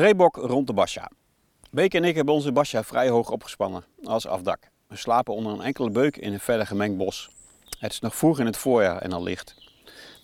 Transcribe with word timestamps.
Reebok 0.00 0.36
rond 0.36 0.66
de 0.66 0.72
Basja. 0.72 1.10
Beek 1.70 1.94
en 1.94 2.04
ik 2.04 2.14
hebben 2.14 2.34
onze 2.34 2.52
Basja 2.52 2.84
vrij 2.84 3.08
hoog 3.08 3.30
opgespannen, 3.30 3.84
als 4.04 4.26
afdak. 4.26 4.58
We 4.86 4.96
slapen 4.96 5.34
onder 5.34 5.52
een 5.52 5.60
enkele 5.60 5.90
beuk 5.90 6.16
in 6.16 6.32
een 6.32 6.40
verder 6.40 6.66
gemengd 6.66 6.96
bos. 6.96 7.30
Het 7.78 7.92
is 7.92 8.00
nog 8.00 8.16
vroeg 8.16 8.38
in 8.38 8.46
het 8.46 8.56
voorjaar 8.56 9.02
en 9.02 9.12
al 9.12 9.22
licht. 9.22 9.54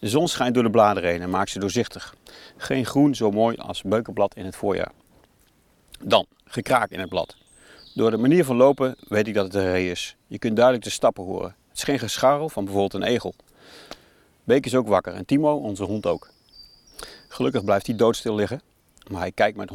De 0.01 0.09
zon 0.09 0.29
schijnt 0.29 0.55
door 0.55 0.63
de 0.63 0.71
bladeren 0.71 1.11
heen 1.11 1.23
en 1.23 1.31
maakt 1.31 1.51
ze 1.51 1.59
doorzichtig. 1.59 2.15
Geen 2.57 2.87
groen 2.87 3.15
zo 3.15 3.31
mooi 3.31 3.57
als 3.57 3.83
beukenblad 3.83 4.35
in 4.35 4.45
het 4.45 4.57
voorjaar. 4.57 4.93
Dan, 6.01 6.27
gekraak 6.45 6.91
in 6.91 7.01
het 7.01 7.09
blad. 7.09 7.37
Door 7.95 8.11
de 8.11 8.17
manier 8.17 8.45
van 8.45 8.57
lopen 8.57 8.97
weet 9.09 9.27
ik 9.27 9.35
dat 9.35 9.45
het 9.45 9.55
een 9.55 9.71
ree 9.71 9.91
is. 9.91 10.17
Je 10.27 10.39
kunt 10.39 10.57
duidelijk 10.57 10.85
de 10.85 10.91
stappen 10.91 11.25
horen. 11.25 11.55
Het 11.69 11.77
is 11.77 11.83
geen 11.83 11.99
gescharrel 11.99 12.49
van 12.49 12.65
bijvoorbeeld 12.65 13.03
een 13.03 13.09
egel. 13.09 13.35
Beek 14.45 14.67
is 14.67 14.75
ook 14.75 14.89
wakker 14.89 15.15
en 15.15 15.25
Timo, 15.25 15.57
onze 15.57 15.85
hond 15.85 16.07
ook. 16.07 16.31
Gelukkig 17.29 17.65
blijft 17.65 17.87
hij 17.87 17.97
doodstil 17.97 18.35
liggen, 18.35 18.61
maar 19.11 19.21
hij 19.21 19.33
kijkt 19.33 19.57
met 19.57 19.71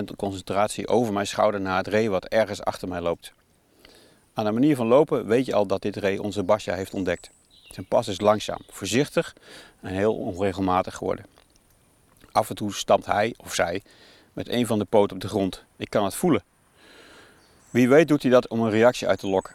110% 0.00 0.16
concentratie 0.16 0.88
over 0.88 1.12
mijn 1.12 1.26
schouder 1.26 1.60
naar 1.60 1.76
het 1.76 1.86
ree 1.86 2.10
wat 2.10 2.24
ergens 2.24 2.62
achter 2.62 2.88
mij 2.88 3.00
loopt. 3.00 3.32
Aan 4.34 4.44
de 4.44 4.52
manier 4.52 4.76
van 4.76 4.86
lopen 4.86 5.26
weet 5.26 5.46
je 5.46 5.54
al 5.54 5.66
dat 5.66 5.82
dit 5.82 5.96
ree 5.96 6.22
onze 6.22 6.42
Basja 6.42 6.74
heeft 6.74 6.94
ontdekt. 6.94 7.30
Zijn 7.48 7.86
pas 7.86 8.08
is 8.08 8.20
langzaam, 8.20 8.60
voorzichtig 8.68 9.34
en 9.80 9.94
heel 9.94 10.14
onregelmatig 10.14 10.94
geworden. 10.94 11.26
Af 12.32 12.48
en 12.48 12.54
toe 12.54 12.72
stampt 12.72 13.06
hij 13.06 13.34
of 13.36 13.54
zij 13.54 13.82
met 14.32 14.48
een 14.48 14.66
van 14.66 14.78
de 14.78 14.84
poten 14.84 15.16
op 15.16 15.22
de 15.22 15.28
grond. 15.28 15.64
Ik 15.76 15.90
kan 15.90 16.04
het 16.04 16.14
voelen. 16.14 16.42
Wie 17.70 17.88
weet 17.88 18.08
doet 18.08 18.22
hij 18.22 18.30
dat 18.30 18.48
om 18.48 18.60
een 18.60 18.70
reactie 18.70 19.08
uit 19.08 19.18
te 19.18 19.28
lokken. 19.28 19.54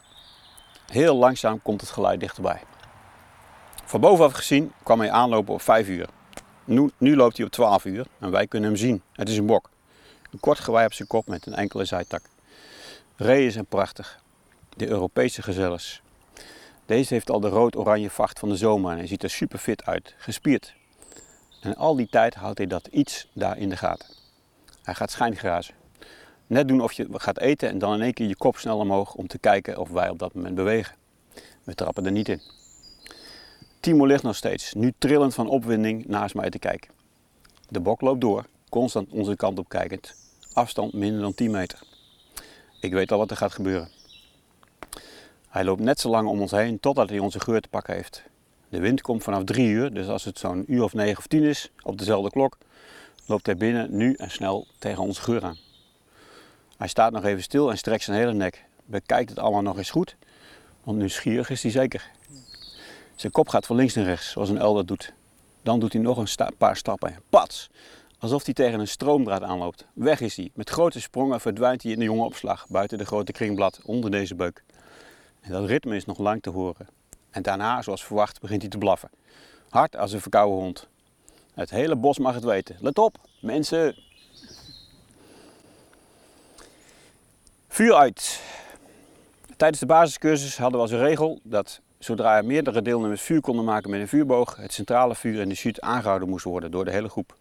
Heel 0.85 1.15
langzaam 1.15 1.61
komt 1.61 1.81
het 1.81 1.89
geluid 1.89 2.19
dichterbij. 2.19 2.61
Van 3.85 3.99
bovenaf 3.99 4.33
gezien 4.33 4.73
kwam 4.83 4.99
hij 4.99 5.11
aanlopen 5.11 5.53
op 5.53 5.61
5 5.61 5.87
uur. 5.87 6.07
Nu, 6.67 6.89
nu 6.97 7.15
loopt 7.15 7.37
hij 7.37 7.45
op 7.45 7.51
12 7.51 7.85
uur 7.85 8.07
en 8.19 8.31
wij 8.31 8.47
kunnen 8.47 8.69
hem 8.69 8.79
zien. 8.79 9.01
Het 9.11 9.29
is 9.29 9.37
een 9.37 9.45
bok. 9.45 9.69
Een 10.31 10.39
kort 10.39 10.59
gewei 10.59 10.85
op 10.85 10.93
zijn 10.93 11.07
kop 11.07 11.27
met 11.27 11.45
een 11.45 11.53
enkele 11.53 11.85
zijtak. 11.85 12.21
Reeën 13.15 13.51
zijn 13.51 13.65
prachtig. 13.65 14.19
De 14.75 14.87
Europese 14.87 15.41
gezellers. 15.41 16.01
Deze 16.85 17.13
heeft 17.13 17.29
al 17.29 17.39
de 17.39 17.49
rood-oranje 17.49 18.09
vacht 18.09 18.39
van 18.39 18.49
de 18.49 18.55
zomer 18.55 18.91
en 18.91 18.97
hij 18.97 19.07
ziet 19.07 19.23
er 19.23 19.29
super 19.29 19.59
fit 19.59 19.85
uit, 19.85 20.15
gespierd. 20.17 20.73
En 21.61 21.75
al 21.75 21.95
die 21.95 22.07
tijd 22.09 22.35
houdt 22.35 22.57
hij 22.57 22.67
dat 22.67 22.87
iets 22.87 23.27
daar 23.33 23.57
in 23.57 23.69
de 23.69 23.77
gaten. 23.77 24.09
Hij 24.83 24.93
gaat 24.93 25.11
schijngrazen. 25.11 25.75
Net 26.47 26.67
doen 26.67 26.81
of 26.81 26.91
je 26.91 27.07
gaat 27.11 27.39
eten 27.39 27.69
en 27.69 27.77
dan 27.79 27.93
in 27.93 28.01
één 28.01 28.13
keer 28.13 28.27
je 28.27 28.35
kop 28.35 28.57
snel 28.57 28.77
omhoog 28.77 29.13
om 29.13 29.27
te 29.27 29.39
kijken 29.39 29.77
of 29.77 29.89
wij 29.89 30.09
op 30.09 30.19
dat 30.19 30.33
moment 30.33 30.55
bewegen. 30.55 30.95
We 31.63 31.75
trappen 31.75 32.05
er 32.05 32.11
niet 32.11 32.29
in. 32.29 32.41
Timo 33.87 34.05
ligt 34.05 34.23
nog 34.23 34.35
steeds, 34.35 34.73
nu 34.73 34.93
trillend 34.97 35.33
van 35.33 35.49
opwinding, 35.49 36.05
naast 36.05 36.35
mij 36.35 36.49
te 36.49 36.59
kijken. 36.59 36.91
De 37.69 37.79
bok 37.79 38.01
loopt 38.01 38.21
door, 38.21 38.45
constant 38.69 39.11
onze 39.11 39.35
kant 39.35 39.59
op 39.59 39.69
kijkend. 39.69 40.15
Afstand 40.53 40.93
minder 40.93 41.21
dan 41.21 41.33
10 41.33 41.51
meter. 41.51 41.79
Ik 42.79 42.93
weet 42.93 43.11
al 43.11 43.17
wat 43.17 43.31
er 43.31 43.37
gaat 43.37 43.53
gebeuren. 43.53 43.89
Hij 45.49 45.63
loopt 45.63 45.81
net 45.81 45.99
zo 45.99 46.09
lang 46.09 46.27
om 46.27 46.41
ons 46.41 46.51
heen 46.51 46.79
totdat 46.79 47.09
hij 47.09 47.19
onze 47.19 47.39
geur 47.39 47.61
te 47.61 47.69
pakken 47.69 47.93
heeft. 47.93 48.23
De 48.69 48.79
wind 48.79 49.01
komt 49.01 49.23
vanaf 49.23 49.43
3 49.43 49.67
uur, 49.67 49.93
dus 49.93 50.07
als 50.07 50.23
het 50.23 50.39
zo'n 50.39 50.63
uur 50.67 50.83
of 50.83 50.93
9 50.93 51.17
of 51.17 51.27
10 51.27 51.43
is, 51.43 51.71
op 51.83 51.97
dezelfde 51.97 52.29
klok, 52.29 52.57
loopt 53.25 53.45
hij 53.45 53.57
binnen 53.57 53.97
nu 53.97 54.13
en 54.13 54.31
snel 54.31 54.67
tegen 54.79 55.03
onze 55.03 55.21
geur 55.21 55.43
aan. 55.43 55.57
Hij 56.77 56.87
staat 56.87 57.11
nog 57.11 57.23
even 57.23 57.43
stil 57.43 57.69
en 57.69 57.77
strekt 57.77 58.03
zijn 58.03 58.17
hele 58.17 58.33
nek. 58.33 58.65
Bekijkt 58.85 59.29
het 59.29 59.39
allemaal 59.39 59.61
nog 59.61 59.77
eens 59.77 59.91
goed, 59.91 60.15
want 60.83 60.97
nieuwsgierig 60.97 61.49
is 61.49 61.61
hij 61.61 61.71
zeker. 61.71 62.15
Zijn 63.17 63.31
kop 63.31 63.49
gaat 63.49 63.65
van 63.65 63.75
links 63.75 63.93
naar 63.93 64.05
rechts, 64.05 64.31
zoals 64.31 64.49
een 64.49 64.61
uil 64.61 64.85
doet. 64.85 65.13
Dan 65.61 65.79
doet 65.79 65.93
hij 65.93 66.01
nog 66.01 66.17
een 66.17 66.53
paar 66.57 66.77
stappen. 66.77 67.15
Pats! 67.29 67.69
Alsof 68.19 68.45
hij 68.45 68.53
tegen 68.53 68.79
een 68.79 68.87
stroomdraad 68.87 69.43
aanloopt. 69.43 69.85
Weg 69.93 70.21
is 70.21 70.35
hij. 70.35 70.51
Met 70.53 70.69
grote 70.69 71.01
sprongen 71.01 71.41
verdwijnt 71.41 71.83
hij 71.83 71.91
in 71.91 71.99
de 71.99 72.05
jonge 72.05 72.23
opslag, 72.23 72.67
buiten 72.69 72.97
de 72.97 73.05
grote 73.05 73.31
kringblad, 73.31 73.79
onder 73.83 74.11
deze 74.11 74.35
beuk. 74.35 74.63
En 75.41 75.51
dat 75.51 75.65
ritme 75.65 75.95
is 75.95 76.05
nog 76.05 76.17
lang 76.17 76.41
te 76.41 76.49
horen. 76.49 76.87
En 77.29 77.41
daarna, 77.41 77.81
zoals 77.81 78.05
verwacht, 78.05 78.41
begint 78.41 78.61
hij 78.61 78.69
te 78.69 78.77
blaffen. 78.77 79.09
Hard 79.69 79.95
als 79.95 80.11
een 80.11 80.21
verkouden 80.21 80.57
hond. 80.57 80.87
Het 81.53 81.69
hele 81.69 81.95
bos 81.95 82.17
mag 82.17 82.35
het 82.35 82.43
weten. 82.43 82.75
Let 82.79 82.97
op, 82.97 83.17
mensen! 83.41 83.95
Vuur 87.67 87.93
uit. 87.93 88.41
Tijdens 89.55 89.79
de 89.79 89.85
basiscursus 89.85 90.57
hadden 90.57 90.79
we 90.79 90.85
als 90.91 91.01
regel 91.01 91.39
dat 91.43 91.81
zodra 91.99 92.37
er 92.37 92.45
meerdere 92.45 92.81
deelnemers 92.81 93.21
vuur 93.21 93.41
konden 93.41 93.65
maken 93.65 93.89
met 93.89 93.99
een 93.99 94.07
vuurboog, 94.07 94.55
het 94.55 94.73
centrale 94.73 95.15
vuur 95.15 95.39
in 95.39 95.49
de 95.49 95.55
chute 95.55 95.81
aangehouden 95.81 96.29
moest 96.29 96.43
worden 96.43 96.71
door 96.71 96.85
de 96.85 96.91
hele 96.91 97.09
groep. 97.09 97.35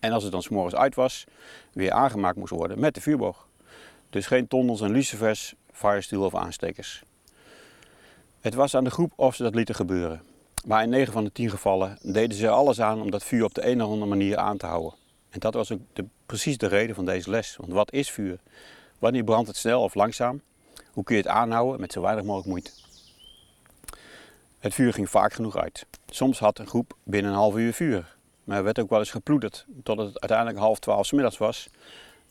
En 0.00 0.12
als 0.12 0.22
het 0.22 0.32
dan 0.32 0.42
s'morgens 0.42 0.74
uit 0.74 0.94
was, 0.94 1.24
weer 1.72 1.92
aangemaakt 1.92 2.36
moest 2.36 2.52
worden 2.52 2.80
met 2.80 2.94
de 2.94 3.00
vuurboog. 3.00 3.48
Dus 4.10 4.26
geen 4.26 4.48
tondels 4.48 4.80
en 4.80 4.90
lucifers, 4.90 5.54
firesteel 5.72 6.24
of 6.24 6.34
aanstekers. 6.34 7.02
Het 8.40 8.54
was 8.54 8.74
aan 8.74 8.84
de 8.84 8.90
groep 8.90 9.12
of 9.16 9.34
ze 9.34 9.42
dat 9.42 9.54
lieten 9.54 9.74
gebeuren. 9.74 10.22
Maar 10.66 10.82
in 10.82 10.88
9 10.88 11.12
van 11.12 11.24
de 11.24 11.32
10 11.32 11.50
gevallen 11.50 11.98
deden 12.02 12.38
ze 12.38 12.48
alles 12.48 12.80
aan 12.80 13.00
om 13.00 13.10
dat 13.10 13.24
vuur 13.24 13.44
op 13.44 13.54
de 13.54 13.66
een 13.66 13.82
of 13.82 13.90
andere 13.90 14.08
manier 14.08 14.36
aan 14.36 14.56
te 14.56 14.66
houden. 14.66 14.94
En 15.30 15.40
dat 15.40 15.54
was 15.54 15.72
ook 15.72 15.80
de, 15.92 16.04
precies 16.26 16.58
de 16.58 16.66
reden 16.66 16.94
van 16.94 17.04
deze 17.04 17.30
les. 17.30 17.56
Want 17.56 17.72
wat 17.72 17.92
is 17.92 18.10
vuur? 18.10 18.38
Wanneer 18.98 19.24
brandt 19.24 19.48
het 19.48 19.56
snel 19.56 19.82
of 19.82 19.94
langzaam? 19.94 20.40
Hoe 20.90 21.04
kun 21.04 21.16
je 21.16 21.22
het 21.22 21.30
aanhouden 21.30 21.80
met 21.80 21.92
zo 21.92 22.00
weinig 22.00 22.24
mogelijk 22.24 22.48
moeite? 22.48 22.70
Het 24.66 24.74
vuur 24.74 24.92
ging 24.92 25.10
vaak 25.10 25.32
genoeg 25.32 25.56
uit. 25.56 25.86
Soms 26.06 26.38
had 26.38 26.58
een 26.58 26.66
groep 26.66 26.96
binnen 27.02 27.30
een 27.30 27.36
half 27.36 27.56
uur 27.56 27.72
vuur. 27.72 28.16
Maar 28.44 28.56
er 28.56 28.64
werd 28.64 28.78
ook 28.78 28.90
wel 28.90 28.98
eens 28.98 29.10
geploederd 29.10 29.66
totdat 29.82 30.06
het 30.06 30.20
uiteindelijk 30.20 30.58
half 30.58 30.78
twaalf 30.78 31.12
middags 31.12 31.38
was 31.38 31.68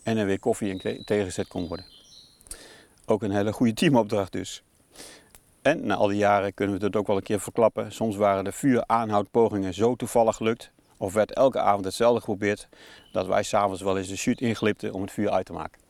en 0.04 0.18
er 0.18 0.26
weer 0.26 0.40
koffie 0.40 0.80
en 0.80 1.06
tegenzet 1.06 1.48
kon 1.48 1.68
worden. 1.68 1.86
Ook 3.06 3.24
een 3.24 3.32
hele 3.32 3.52
goede 3.52 3.74
teamopdracht 3.74 4.32
dus. 4.32 4.64
En 5.62 5.86
na 5.86 5.96
al 5.96 6.08
die 6.08 6.18
jaren 6.18 6.54
kunnen 6.54 6.80
we 6.80 6.86
het 6.86 6.96
ook 6.96 7.08
wel 7.08 7.16
een 7.16 7.24
keer 7.24 7.40
verklappen. 7.40 7.92
Soms 7.92 8.16
waren 8.16 8.44
de 8.44 8.52
vuuraanhoudpogingen 8.52 9.74
zo 9.74 9.96
toevallig 9.96 10.36
gelukt, 10.36 10.72
of 10.98 11.14
werd 11.14 11.34
elke 11.34 11.60
avond 11.60 11.86
hetzelfde 11.86 12.20
geprobeerd, 12.20 12.68
dat 13.12 13.28
wij 13.28 13.44
s'avonds 13.44 13.82
wel 13.82 13.98
eens 13.98 14.08
de 14.08 14.16
chute 14.16 14.46
inglipten 14.46 14.94
om 14.94 15.02
het 15.02 15.12
vuur 15.12 15.30
uit 15.30 15.46
te 15.46 15.54
maken. 15.54 15.82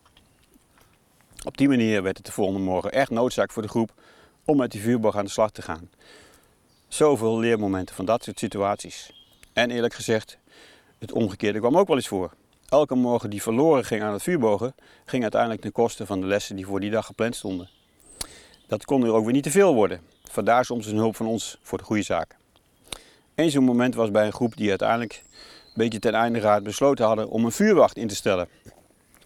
Op 1.45 1.57
die 1.57 1.67
manier 1.67 2.03
werd 2.03 2.17
het 2.17 2.25
de 2.25 2.31
volgende 2.31 2.59
morgen 2.59 2.91
echt 2.91 3.09
noodzaak 3.09 3.51
voor 3.51 3.61
de 3.61 3.69
groep 3.69 3.93
om 4.43 4.57
met 4.57 4.71
die 4.71 4.81
vuurboog 4.81 5.17
aan 5.17 5.25
de 5.25 5.31
slag 5.31 5.51
te 5.51 5.61
gaan. 5.61 5.89
Zoveel 6.95 7.39
leermomenten 7.39 7.95
van 7.95 8.05
dat 8.05 8.23
soort 8.23 8.39
situaties. 8.39 9.11
En 9.53 9.71
eerlijk 9.71 9.93
gezegd, 9.93 10.37
het 10.99 11.11
omgekeerde 11.11 11.59
kwam 11.59 11.77
ook 11.77 11.87
wel 11.87 11.95
eens 11.95 12.07
voor. 12.07 12.33
Elke 12.69 12.95
morgen 12.95 13.29
die 13.29 13.41
verloren 13.41 13.85
ging 13.85 14.01
aan 14.01 14.13
het 14.13 14.23
vuurbogen, 14.23 14.75
ging 15.05 15.21
uiteindelijk 15.21 15.61
ten 15.61 15.71
koste 15.71 16.05
van 16.05 16.21
de 16.21 16.27
lessen 16.27 16.55
die 16.55 16.65
voor 16.65 16.79
die 16.79 16.89
dag 16.89 17.05
gepland 17.05 17.35
stonden. 17.35 17.69
Dat 18.67 18.85
kon 18.85 19.03
er 19.03 19.13
ook 19.13 19.23
weer 19.23 19.33
niet 19.33 19.43
te 19.43 19.51
veel 19.51 19.73
worden. 19.73 20.01
Vandaar 20.31 20.65
soms 20.65 20.85
een 20.85 20.95
hulp 20.95 21.15
van 21.15 21.27
ons 21.27 21.57
voor 21.61 21.77
de 21.77 21.83
goede 21.83 22.03
zaak. 22.03 22.37
Eén 23.35 23.51
zo'n 23.51 23.63
moment 23.63 23.95
was 23.95 24.11
bij 24.11 24.25
een 24.25 24.33
groep 24.33 24.55
die 24.57 24.69
uiteindelijk 24.69 25.23
een 25.33 25.71
beetje 25.73 25.99
ten 25.99 26.13
einde 26.13 26.39
raad 26.39 26.63
besloten 26.63 27.05
hadden 27.05 27.29
om 27.29 27.45
een 27.45 27.51
vuurwacht 27.51 27.97
in 27.97 28.07
te 28.07 28.15
stellen. 28.15 28.47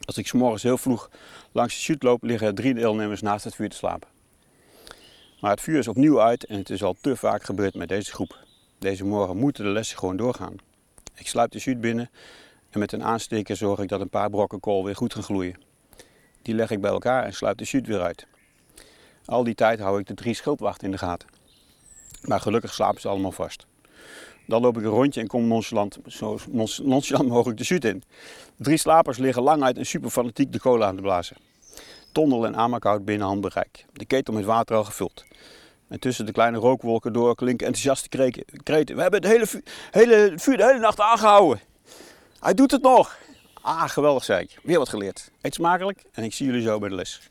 Als 0.06 0.18
ik 0.18 0.28
s 0.28 0.32
morgens 0.32 0.64
heel 0.64 0.78
vroeg 0.78 1.10
langs 1.52 1.76
de 1.76 1.82
chute 1.82 2.06
loop, 2.06 2.24
liggen 2.24 2.56
drie 2.56 2.74
deelnemers 2.74 3.22
naast 3.22 3.44
het 3.44 3.56
vuur 3.56 3.70
te 3.70 3.76
slapen. 3.76 4.19
Maar 5.42 5.52
het 5.52 5.62
vuur 5.62 5.78
is 5.78 5.88
opnieuw 5.88 6.22
uit 6.22 6.46
en 6.46 6.58
het 6.58 6.70
is 6.70 6.84
al 6.84 6.96
te 7.02 7.16
vaak 7.16 7.44
gebeurd 7.44 7.76
met 7.76 7.90
deze 7.90 8.12
groep. 8.12 8.38
Deze 8.80 9.06
morgen 9.06 9.38
moeten 9.38 9.64
de 9.64 9.70
lessen 9.70 9.98
gewoon 9.98 10.18
doorgaan. 10.18 10.56
Ik 11.16 11.28
sluip 11.28 11.52
de 11.52 11.60
chute 11.60 11.80
binnen 11.80 12.10
en 12.70 12.80
met 12.80 12.92
een 12.92 13.04
aansteker 13.04 13.56
zorg 13.56 13.80
ik 13.80 13.90
dat 13.90 14.02
een 14.02 14.10
paar 14.10 14.30
brokken 14.30 14.60
kool 14.60 14.84
weer 14.84 14.96
goed 14.96 15.14
gaan 15.14 15.24
gloeien. 15.24 15.62
Die 16.42 16.56
leg 16.56 16.72
ik 16.72 16.82
bij 16.82 16.92
elkaar 16.92 17.24
en 17.24 17.34
sluit 17.34 17.58
de 17.58 17.66
chute 17.66 17.90
weer 17.90 18.02
uit. 18.02 18.28
Al 19.26 19.44
die 19.44 19.56
tijd 19.56 19.80
hou 19.80 20.00
ik 20.00 20.08
de 20.08 20.14
drie 20.14 20.34
schildwachten 20.34 20.86
in 20.86 20.92
de 20.92 20.98
gaten. 20.98 21.28
Maar 22.22 22.40
gelukkig 22.40 22.74
slapen 22.74 23.02
ze 23.02 23.08
allemaal 23.08 23.32
vast. 23.32 23.66
Dan 24.48 24.62
loop 24.62 24.78
ik 24.78 24.84
een 24.84 24.90
rondje 24.90 25.22
en 25.22 25.28
kom 25.28 25.48
nonchalant, 25.48 25.98
zo 26.06 26.40
nonchalant 26.82 27.30
mogelijk 27.30 27.58
de 27.58 27.66
chute 27.66 27.88
in. 27.88 28.04
Drie 28.58 28.78
slapers 28.78 29.18
liggen 29.18 29.44
lang 29.44 29.64
uit 29.64 29.78
en 29.78 29.86
super 29.86 30.10
fanatiek 30.10 30.52
de 30.52 30.60
kolen 30.60 30.88
aan 30.88 30.96
te 30.96 31.02
blazen. 31.02 31.49
Tondel 32.12 32.46
en 32.46 32.56
amakhout 32.56 33.06
binnen 33.06 33.28
handbereik. 33.28 33.86
De 33.94 34.06
ketel 34.06 34.34
met 34.34 34.46
water 34.46 34.76
al 34.76 34.84
gevuld. 34.84 35.26
En 35.88 36.00
tussen 36.00 36.26
de 36.26 36.32
kleine 36.32 36.58
rookwolken 36.58 37.14
door 37.14 37.36
klinken 37.36 37.66
enthousiaste 37.68 38.10
kreten. 38.64 38.96
We 38.96 39.02
hebben 39.02 39.22
het 39.22 39.32
hele, 39.32 39.46
vuur, 39.46 39.64
hele 39.92 40.34
vuur 40.36 40.58
de 40.58 40.66
hele 40.66 40.80
nacht 40.80 41.00
aangehouden. 41.00 41.60
Hij 42.40 42.54
doet 42.54 42.72
het 42.72 42.82
nog. 42.82 43.18
Ah, 43.62 43.90
geweldig 43.90 44.24
zei 44.24 44.44
ik. 44.44 44.60
Weer 44.64 44.78
wat 44.78 44.90
geleerd. 44.90 45.32
Eet 45.42 45.54
smakelijk 45.54 46.04
en 46.12 46.24
ik 46.24 46.34
zie 46.34 46.46
jullie 46.46 46.62
zo 46.62 46.80
bij 46.80 46.90
de 46.90 46.96
les. 46.96 47.22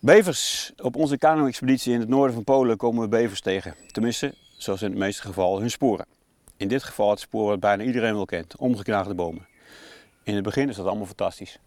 Bevers. 0.00 0.72
Op 0.76 0.96
onze 0.96 1.18
kano-expeditie 1.18 1.92
in 1.92 2.00
het 2.00 2.08
noorden 2.08 2.34
van 2.34 2.44
Polen 2.44 2.76
komen 2.76 3.02
we 3.02 3.08
bevers 3.08 3.40
tegen. 3.40 3.74
Tenminste, 3.86 4.34
zoals 4.56 4.82
in 4.82 4.90
het 4.90 4.98
meeste 4.98 5.22
gevallen, 5.22 5.60
hun 5.60 5.70
sporen. 5.70 6.06
In 6.56 6.68
dit 6.68 6.82
geval 6.82 7.10
het 7.10 7.20
spoor 7.20 7.48
wat 7.48 7.60
bijna 7.60 7.82
iedereen 7.82 8.14
wel 8.14 8.24
kent, 8.24 8.56
omgeknaagde 8.56 9.14
bomen. 9.14 9.46
In 10.28 10.34
het 10.34 10.44
begin 10.44 10.68
is 10.68 10.76
dat 10.76 10.86
allemaal 10.86 11.06
fantastisch. 11.06 11.58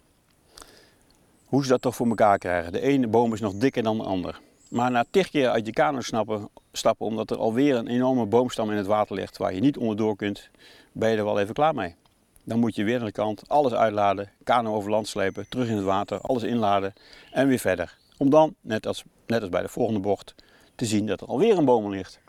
Hoe 1.46 1.64
ze 1.64 1.70
dat 1.70 1.82
toch 1.82 1.96
voor 1.96 2.08
elkaar 2.08 2.38
krijgen. 2.38 2.72
De 2.72 2.82
ene 2.82 3.08
boom 3.08 3.34
is 3.34 3.40
nog 3.40 3.54
dikker 3.54 3.84
dan 3.84 3.98
de 3.98 4.04
ander. 4.04 4.40
Maar 4.70 4.92
na 4.92 5.06
tig 5.12 5.30
keer 5.30 5.50
uit 5.50 5.66
je 5.66 5.72
kano 5.72 6.02
snappen, 6.02 6.50
stappen 6.72 7.06
omdat 7.06 7.32
er 7.32 7.38
alweer 7.38 7.76
een 7.76 7.88
enorme 7.88 8.26
boomstam 8.26 8.72
in 8.72 8.78
het 8.78 8.86
water 8.86 9.16
ligt 9.16 9.38
waar 9.38 9.54
je 9.54 9.60
niet 9.60 9.78
onderdoor 9.78 10.16
kunt, 10.16 10.50
ben 10.92 11.10
je 11.10 11.18
er 11.18 11.24
wel 11.24 11.40
even 11.40 11.54
klaar 11.54 11.76
mee. 11.76 11.96
Dan 12.44 12.60
moet 12.60 12.76
je 12.76 12.84
weer 12.84 12.98
naar 12.98 13.06
de 13.06 13.12
kant, 13.12 13.50
alles 13.50 13.74
uitladen, 13.74 14.32
kano 14.44 14.74
over 14.76 14.90
land 14.90 15.08
slepen, 15.08 15.50
terug 15.50 15.68
in 15.68 15.76
het 15.76 15.86
water, 15.86 16.20
alles 16.22 16.44
inladen 16.44 16.94
en 17.32 17.48
weer 17.48 17.60
verder. 17.60 17.98
Om 18.18 18.30
dan, 18.30 18.56
net 18.62 18.88
als, 18.88 19.04
net 19.28 19.42
als 19.42 19.50
bij 19.50 19.62
de 19.62 19.70
volgende 19.70 20.00
bocht, 20.00 20.36
te 20.76 20.86
zien 20.86 21.06
dat 21.06 21.22
er 21.22 21.28
alweer 21.28 21.58
een 21.58 21.66
boom 21.66 21.90
ligt. 21.90 22.20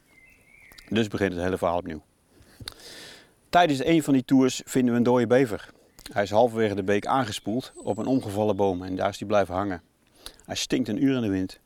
Dus 0.88 1.08
begint 1.08 1.32
het 1.32 1.42
hele 1.42 1.58
verhaal 1.58 1.78
opnieuw. 1.78 2.02
Tijdens 3.48 3.84
een 3.84 4.02
van 4.02 4.12
die 4.12 4.24
tours 4.24 4.62
vinden 4.64 4.92
we 4.92 4.98
een 4.98 5.04
dode 5.04 5.26
bever. 5.26 5.72
Hij 6.12 6.22
is 6.22 6.30
halverwege 6.30 6.74
de 6.74 6.82
beek 6.82 7.06
aangespoeld 7.06 7.72
op 7.76 7.98
een 7.98 8.06
omgevallen 8.06 8.56
boom 8.56 8.82
en 8.82 8.96
daar 8.96 9.08
is 9.08 9.18
hij 9.18 9.28
blijven 9.28 9.54
hangen. 9.54 9.82
Hij 10.44 10.54
stinkt 10.54 10.88
een 10.88 11.02
uur 11.02 11.16
in 11.16 11.22
de 11.22 11.28
wind. 11.28 11.60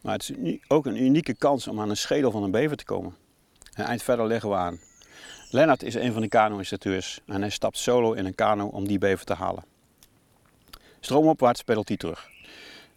Maar 0.00 0.12
het 0.12 0.30
is 0.30 0.58
ook 0.68 0.86
een 0.86 1.02
unieke 1.02 1.34
kans 1.34 1.68
om 1.68 1.80
aan 1.80 1.90
een 1.90 1.96
schedel 1.96 2.30
van 2.30 2.42
een 2.42 2.50
bever 2.50 2.76
te 2.76 2.84
komen. 2.84 3.14
Een 3.74 3.84
eind 3.84 4.02
verder 4.02 4.26
leggen 4.26 4.48
we 4.48 4.54
aan. 4.54 4.80
Lennart 5.50 5.82
is 5.82 5.94
een 5.94 6.12
van 6.12 6.22
de 6.22 6.28
kano-instructeurs 6.28 7.20
en 7.26 7.40
hij 7.40 7.50
stapt 7.50 7.78
solo 7.78 8.12
in 8.12 8.26
een 8.26 8.34
kano 8.34 8.66
om 8.66 8.86
die 8.86 8.98
bever 8.98 9.24
te 9.24 9.34
halen. 9.34 9.64
Stroomopwaarts 11.00 11.62
pedelt 11.62 11.88
hij 11.88 11.96
terug. 11.96 12.28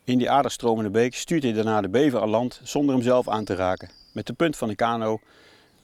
In 0.04 0.18
die 0.18 0.30
aardig 0.30 0.52
stromende 0.52 0.90
beek 0.90 1.16
stuurt 1.16 1.44
hij 1.44 1.54
daarna 1.54 1.82
de 1.82 1.90
bever 1.90 2.22
aan 2.22 2.30
land 2.30 2.60
zonder 2.64 2.96
hem 2.96 3.04
zelf 3.04 3.28
aan 3.28 3.46
te 3.46 3.56
raken. 3.56 3.90
Met 4.14 4.28
de 4.28 4.34
punt 4.34 4.58
van 4.58 4.68
de 4.68 4.76
kano 4.76 5.20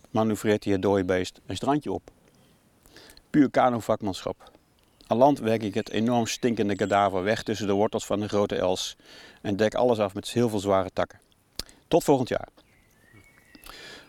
manoeuvreert 0.09 0.63
hij 0.63 0.73
het 0.73 0.81
dode 0.81 1.05
beest 1.05 1.39
een 1.45 1.55
strandje 1.55 1.91
op. 1.91 2.11
Puur 3.29 3.49
kano-vakmanschap. 3.49 4.59
Aan 5.11 5.17
land 5.17 5.39
werk 5.39 5.63
ik 5.63 5.73
het 5.73 5.89
enorm 5.89 6.25
stinkende 6.25 6.75
kadaver 6.75 7.23
weg 7.23 7.43
tussen 7.43 7.67
de 7.67 7.73
wortels 7.73 8.05
van 8.05 8.19
de 8.19 8.27
grote 8.27 8.55
els 8.55 8.95
en 9.41 9.55
dek 9.55 9.73
alles 9.73 9.99
af 9.99 10.13
met 10.13 10.29
heel 10.29 10.49
veel 10.49 10.59
zware 10.59 10.89
takken. 10.93 11.19
Tot 11.87 12.03
volgend 12.03 12.29
jaar. 12.29 12.47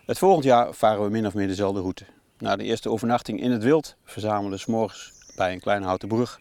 Het 0.06 0.18
volgend 0.18 0.44
jaar 0.44 0.74
varen 0.74 1.02
we 1.02 1.10
min 1.10 1.26
of 1.26 1.34
meer 1.34 1.46
dezelfde 1.46 1.80
route. 1.80 2.04
Na 2.38 2.56
de 2.56 2.64
eerste 2.64 2.90
overnachting 2.90 3.40
in 3.40 3.50
het 3.50 3.62
wild 3.62 3.96
verzamelen 4.04 4.50
we 4.50 4.56
s'morgens 4.56 5.12
bij 5.36 5.52
een 5.52 5.60
kleine 5.60 5.86
houten 5.86 6.08
brug. 6.08 6.40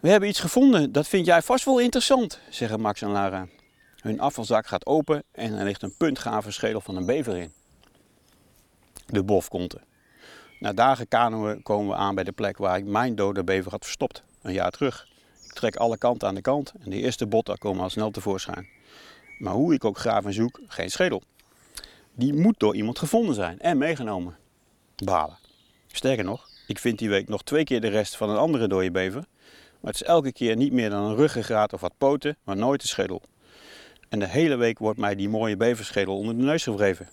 We 0.00 0.08
hebben 0.08 0.28
iets 0.28 0.40
gevonden, 0.40 0.92
dat 0.92 1.08
vind 1.08 1.26
jij 1.26 1.42
vast 1.42 1.64
wel 1.64 1.80
interessant, 1.80 2.40
zeggen 2.50 2.80
Max 2.80 3.02
en 3.02 3.10
Lara. 3.10 3.48
Hun 4.00 4.20
afvalzak 4.20 4.66
gaat 4.66 4.86
open 4.86 5.22
en 5.32 5.58
er 5.58 5.64
ligt 5.64 5.82
een 5.82 5.96
puntgave 5.96 6.50
schedel 6.50 6.80
van 6.80 6.96
een 6.96 7.06
bever 7.06 7.36
in. 7.36 7.52
De 9.06 9.22
bof 9.22 9.48
komt 9.48 9.72
er. 9.72 9.82
Na 10.58 10.72
dagen 10.72 11.08
kanoën 11.08 11.62
komen 11.62 11.88
we 11.88 11.94
aan 11.94 12.14
bij 12.14 12.24
de 12.24 12.32
plek 12.32 12.56
waar 12.56 12.76
ik 12.76 12.84
mijn 12.84 13.14
dode 13.14 13.44
bever 13.44 13.70
had 13.70 13.84
verstopt, 13.84 14.22
een 14.42 14.52
jaar 14.52 14.70
terug. 14.70 15.08
Ik 15.44 15.52
trek 15.52 15.76
alle 15.76 15.98
kanten 15.98 16.28
aan 16.28 16.34
de 16.34 16.40
kant 16.40 16.72
en 16.80 16.90
de 16.90 16.96
eerste 16.96 17.26
botten 17.26 17.58
komen 17.58 17.82
al 17.82 17.90
snel 17.90 18.10
tevoorschijn. 18.10 18.68
Maar 19.38 19.52
hoe 19.52 19.74
ik 19.74 19.84
ook 19.84 19.98
graaf 19.98 20.24
en 20.24 20.32
zoek, 20.32 20.60
geen 20.66 20.90
schedel. 20.90 21.22
Die 22.12 22.34
moet 22.34 22.58
door 22.58 22.74
iemand 22.76 22.98
gevonden 22.98 23.34
zijn 23.34 23.60
en 23.60 23.78
meegenomen. 23.78 24.36
Balen. 25.04 25.38
Sterker 25.92 26.24
nog, 26.24 26.48
ik 26.66 26.78
vind 26.78 26.98
die 26.98 27.08
week 27.08 27.28
nog 27.28 27.42
twee 27.42 27.64
keer 27.64 27.80
de 27.80 27.88
rest 27.88 28.16
van 28.16 28.30
een 28.30 28.36
andere 28.36 28.68
dode 28.68 28.90
bever. 28.90 29.24
Maar 29.80 29.92
het 29.92 30.02
is 30.02 30.06
elke 30.06 30.32
keer 30.32 30.56
niet 30.56 30.72
meer 30.72 30.90
dan 30.90 31.04
een 31.04 31.16
ruggengraat 31.16 31.72
of 31.72 31.80
wat 31.80 31.98
poten, 31.98 32.36
maar 32.44 32.56
nooit 32.56 32.80
de 32.80 32.88
schedel. 32.88 33.22
En 34.08 34.18
de 34.18 34.28
hele 34.28 34.56
week 34.56 34.78
wordt 34.78 34.98
mij 34.98 35.14
die 35.14 35.28
mooie 35.28 35.56
beverschedel 35.56 36.16
onder 36.16 36.36
de 36.36 36.42
neus 36.42 36.62
gewreven. 36.62 37.08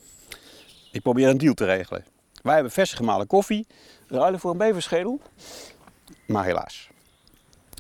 Ik 0.92 1.02
probeer 1.02 1.28
een 1.28 1.38
deal 1.38 1.54
te 1.54 1.66
regelen. 1.66 2.06
Wij 2.42 2.54
hebben 2.54 2.72
vers 2.72 2.94
gemalen 2.94 3.28
koffie, 3.28 3.68
ruilen 4.08 4.40
voor 4.40 4.52
een 4.52 4.58
beverschedel. 4.58 5.22
Maar 6.26 6.46
helaas. 6.46 6.90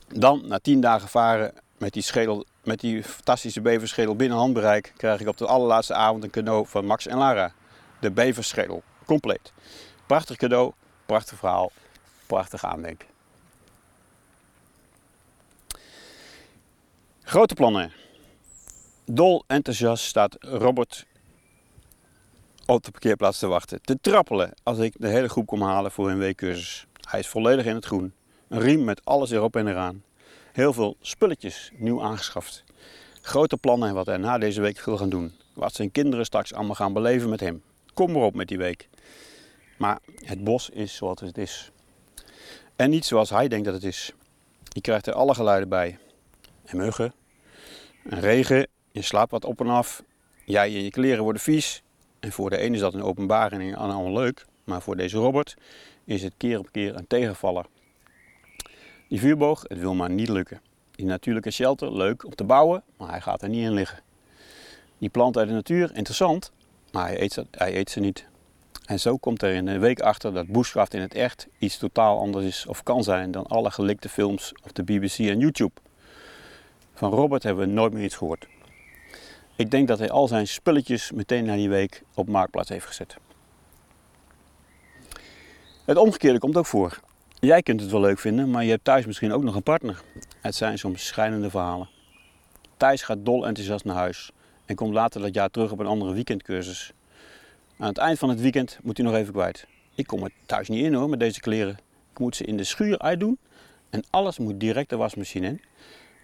Dan, 0.08 0.48
na 0.48 0.60
tien 0.60 0.82
dagen 0.82 1.08
varen 1.08 1.54
met 1.78 1.94
die, 1.94 2.04
schedel, 2.04 2.46
met 2.64 2.80
die 2.80 3.04
fantastische 3.04 3.62
beverschedel 3.62 4.16
binnen 4.16 4.38
handbereik, 4.38 4.94
krijg 4.98 5.20
ik 5.20 5.28
op 5.28 5.38
de 5.38 5.48
allerlaatste 5.48 5.94
avond 5.94 6.24
een 6.24 6.30
cadeau 6.30 6.68
van 6.68 6.86
Max 6.86 7.08
en 7.08 7.18
Lara. 7.18 7.54
De 8.00 8.12
beverschedel, 8.12 8.84
compleet. 9.06 9.54
Prachtig 10.06 10.38
cadeau, 10.38 10.72
prachtig 11.06 11.38
verhaal, 11.38 11.72
prachtig 12.28 12.66
aandenken. 12.66 13.08
Grote 17.24 17.54
plannen. 17.54 17.92
Dol 19.06 19.44
enthousiast 19.48 20.04
staat 20.04 20.36
Robert 20.40 21.06
op 22.76 22.84
de 22.84 22.92
parkeerplaats 22.92 23.40
te 23.40 23.48
wachten. 23.48 23.82
Te 23.82 23.98
trappelen 24.02 24.54
als 24.64 24.78
ik 24.78 24.94
de 24.98 25.08
hele 25.08 25.30
groep 25.30 25.46
kom 25.46 25.62
halen 25.62 25.92
voor 25.92 26.10
een 26.10 26.18
weekcursus. 26.18 26.86
Hij 27.10 27.20
is 27.20 27.28
volledig 27.28 27.66
in 27.66 27.76
het 27.76 27.86
groen. 27.86 28.14
Een 28.48 28.60
riem 28.60 28.84
met 28.84 29.06
alles 29.06 29.32
erop 29.32 29.56
en 29.56 29.68
eraan. 29.68 30.04
Heel 30.52 30.74
veel 30.74 30.96
spulletjes 31.02 31.72
nieuw 31.78 32.04
aangeschaft. 32.04 32.64
Grote 33.22 33.58
plannen 33.58 33.94
wat 33.94 34.06
hij 34.06 34.18
na 34.18 34.38
deze 34.38 34.62
week 34.62 34.86
wil 34.86 34.98
gaan 34.98 35.10
doen. 35.10 35.34
Wat 35.54 35.74
zijn 35.74 35.92
kinderen 35.92 36.26
straks 36.26 36.54
allemaal 36.54 36.76
gaan 36.76 36.94
beleven 36.94 37.30
met 37.30 37.40
hem. 37.40 37.64
Kom 37.94 38.12
maar 38.12 38.24
op 38.24 38.36
met 38.36 38.48
die 38.48 38.58
week. 38.58 38.90
Maar 39.78 40.00
het 40.26 40.44
bos 40.44 40.70
is 40.70 40.96
zoals 40.96 41.20
het 41.20 41.38
is. 41.38 41.72
En 42.76 42.90
niet 42.90 43.06
zoals 43.06 43.30
hij 43.30 43.48
denkt 43.48 43.66
dat 43.66 43.74
het 43.74 43.84
is. 43.84 44.12
Je 44.64 44.82
krijgt 44.82 45.08
er 45.08 45.14
alle 45.14 45.34
geluiden 45.34 45.70
bij. 45.70 45.98
En 46.66 46.78
muggen. 46.78 47.14
En 48.10 48.20
regen. 48.20 48.68
Je 48.92 49.02
slaapt 49.02 49.32
wat 49.32 49.46
op 49.46 49.60
en 49.60 49.70
af. 49.70 50.04
Jij 50.46 50.76
en 50.76 50.84
je 50.84 50.92
kleren 50.92 51.24
worden 51.24 51.42
vies. 51.42 51.84
En 52.22 52.32
voor 52.32 52.50
de 52.50 52.64
een 52.64 52.74
is 52.74 52.80
dat 52.80 52.94
een 52.94 53.04
openbaring 53.04 53.72
en 53.72 53.78
allemaal 53.78 54.14
leuk. 54.14 54.46
Maar 54.64 54.82
voor 54.82 54.96
deze 54.96 55.18
Robert 55.18 55.56
is 56.04 56.24
het 56.24 56.34
keer 56.38 56.60
op 56.60 56.72
keer 56.72 56.96
een 56.96 57.08
tegenvaller. 57.08 57.66
Die 59.08 59.20
vuurboog, 59.20 59.64
het 59.68 59.80
wil 59.80 59.94
maar 59.94 60.10
niet 60.10 60.30
lukken. 60.30 60.62
Die 60.92 61.06
natuurlijke 61.06 61.52
shelter, 61.52 61.94
leuk 61.94 62.26
om 62.26 62.36
te 62.36 62.44
bouwen, 62.44 62.84
maar 62.98 63.10
hij 63.10 63.22
gaat 63.22 63.42
er 63.42 63.50
niet 63.50 63.64
in 63.64 63.74
liggen. 63.74 64.00
Die 64.98 65.10
plant 65.10 65.38
uit 65.38 65.48
de 65.48 65.54
natuur, 65.54 65.96
interessant, 65.96 66.52
maar 66.92 67.06
hij 67.06 67.22
eet 67.22 67.34
ze, 67.34 67.46
hij 67.52 67.76
eet 67.76 67.90
ze 67.90 68.00
niet. 68.00 68.26
En 68.86 69.00
zo 69.00 69.18
komt 69.18 69.42
er 69.42 69.54
in 69.54 69.68
een 69.68 69.80
week 69.80 70.00
achter 70.00 70.34
dat 70.34 70.48
bushcraft 70.48 70.94
in 70.94 71.02
het 71.02 71.14
echt 71.14 71.48
iets 71.58 71.78
totaal 71.78 72.20
anders 72.20 72.46
is 72.46 72.66
of 72.66 72.84
kan 72.84 73.04
zijn 73.04 73.32
dan 73.32 73.46
alle 73.46 73.72
gelikte 73.72 74.10
films 74.10 74.54
op 74.64 74.76
de 74.76 74.84
BBC 74.84 75.18
en 75.18 75.40
YouTube. 75.40 75.74
Van 76.94 77.12
Robert 77.12 77.44
hebben 77.44 77.68
we 77.68 77.74
nooit 77.74 77.94
meer 77.94 78.04
iets 78.04 78.16
gehoord. 78.16 78.48
Ik 79.62 79.72
denk 79.72 79.88
dat 79.88 80.00
hij 80.00 80.10
al 80.10 80.28
zijn 80.28 80.48
spulletjes 80.48 81.12
meteen 81.12 81.46
na 81.46 81.56
die 81.56 81.70
week 81.70 82.04
op 82.14 82.28
marktplaats 82.28 82.70
heeft 82.70 82.86
gezet. 82.86 83.16
Het 85.86 85.98
omgekeerde 85.98 86.40
komt 86.40 86.58
ook 86.58 86.66
voor. 86.66 87.00
Jij 87.40 87.62
kunt 87.62 87.82
het 87.82 87.92
wel 87.92 88.00
leuk 88.00 88.20
vinden, 88.20 88.50
maar 88.50 88.64
je 88.64 88.70
hebt 88.70 88.84
thuis 88.84 89.06
misschien 89.06 89.32
ook 89.32 89.44
nog 89.44 89.56
een 89.56 89.64
partner. 89.64 90.02
Het 90.40 90.56
zijn 90.56 90.78
soms 90.78 91.06
schijnende 91.06 91.50
verhalen. 91.50 91.90
Thijs 92.78 93.02
gaat 93.02 93.26
dol 93.26 93.48
enthousiast 93.48 93.86
naar 93.86 93.96
huis 93.96 94.32
en 94.66 94.76
komt 94.76 94.94
later 94.94 95.22
dat 95.22 95.34
jaar 95.34 95.50
terug 95.50 95.72
op 95.72 95.80
een 95.80 95.86
andere 95.86 96.14
weekendcursus. 96.14 96.94
Aan 97.78 97.88
het 97.88 97.98
eind 97.98 98.20
van 98.20 98.30
het 98.30 98.42
weekend 98.42 98.80
moet 98.84 98.98
hij 98.98 99.06
nog 99.06 99.16
even 99.16 99.34
kwijt. 99.34 99.68
Ik 99.96 100.08
kom 100.08 100.24
er 100.24 100.32
thuis 100.46 100.70
niet 100.70 100.86
in 100.86 100.94
hoor 100.94 101.10
met 101.10 101.20
deze 101.20 101.40
kleren. 101.40 101.80
Ik 102.12 102.20
moet 102.20 102.36
ze 102.36 102.44
in 102.44 102.58
de 102.58 102.64
schuur 102.64 103.00
uitdoen 103.00 103.38
en 103.90 104.04
alles 104.10 104.38
moet 104.38 104.60
direct 104.60 104.90
de 104.90 104.96
wasmachine 104.96 105.48
in. 105.48 105.62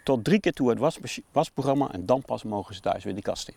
Tot 0.08 0.24
drie 0.24 0.40
keer 0.40 0.54
toe 0.54 0.70
het 0.70 1.02
wasprogramma 1.32 1.92
en 1.92 2.06
dan 2.06 2.22
pas 2.22 2.44
mogen 2.44 2.76
ze 2.76 2.82
thuis 2.82 3.04
weer 3.04 3.14
die 3.14 3.24
kast 3.24 3.48
in. 3.48 3.56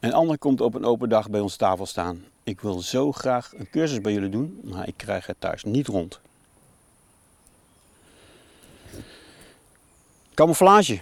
Een 0.00 0.12
ander 0.12 0.38
komt 0.38 0.60
op 0.60 0.74
een 0.74 0.84
open 0.84 1.08
dag 1.08 1.30
bij 1.30 1.40
ons 1.40 1.56
tafel 1.56 1.86
staan. 1.86 2.24
Ik 2.42 2.60
wil 2.60 2.80
zo 2.80 3.12
graag 3.12 3.52
een 3.56 3.70
cursus 3.70 4.00
bij 4.00 4.12
jullie 4.12 4.28
doen, 4.28 4.60
maar 4.64 4.88
ik 4.88 4.96
krijg 4.96 5.26
het 5.26 5.36
thuis 5.38 5.64
niet 5.64 5.86
rond. 5.86 6.20
Camouflage. 10.34 11.00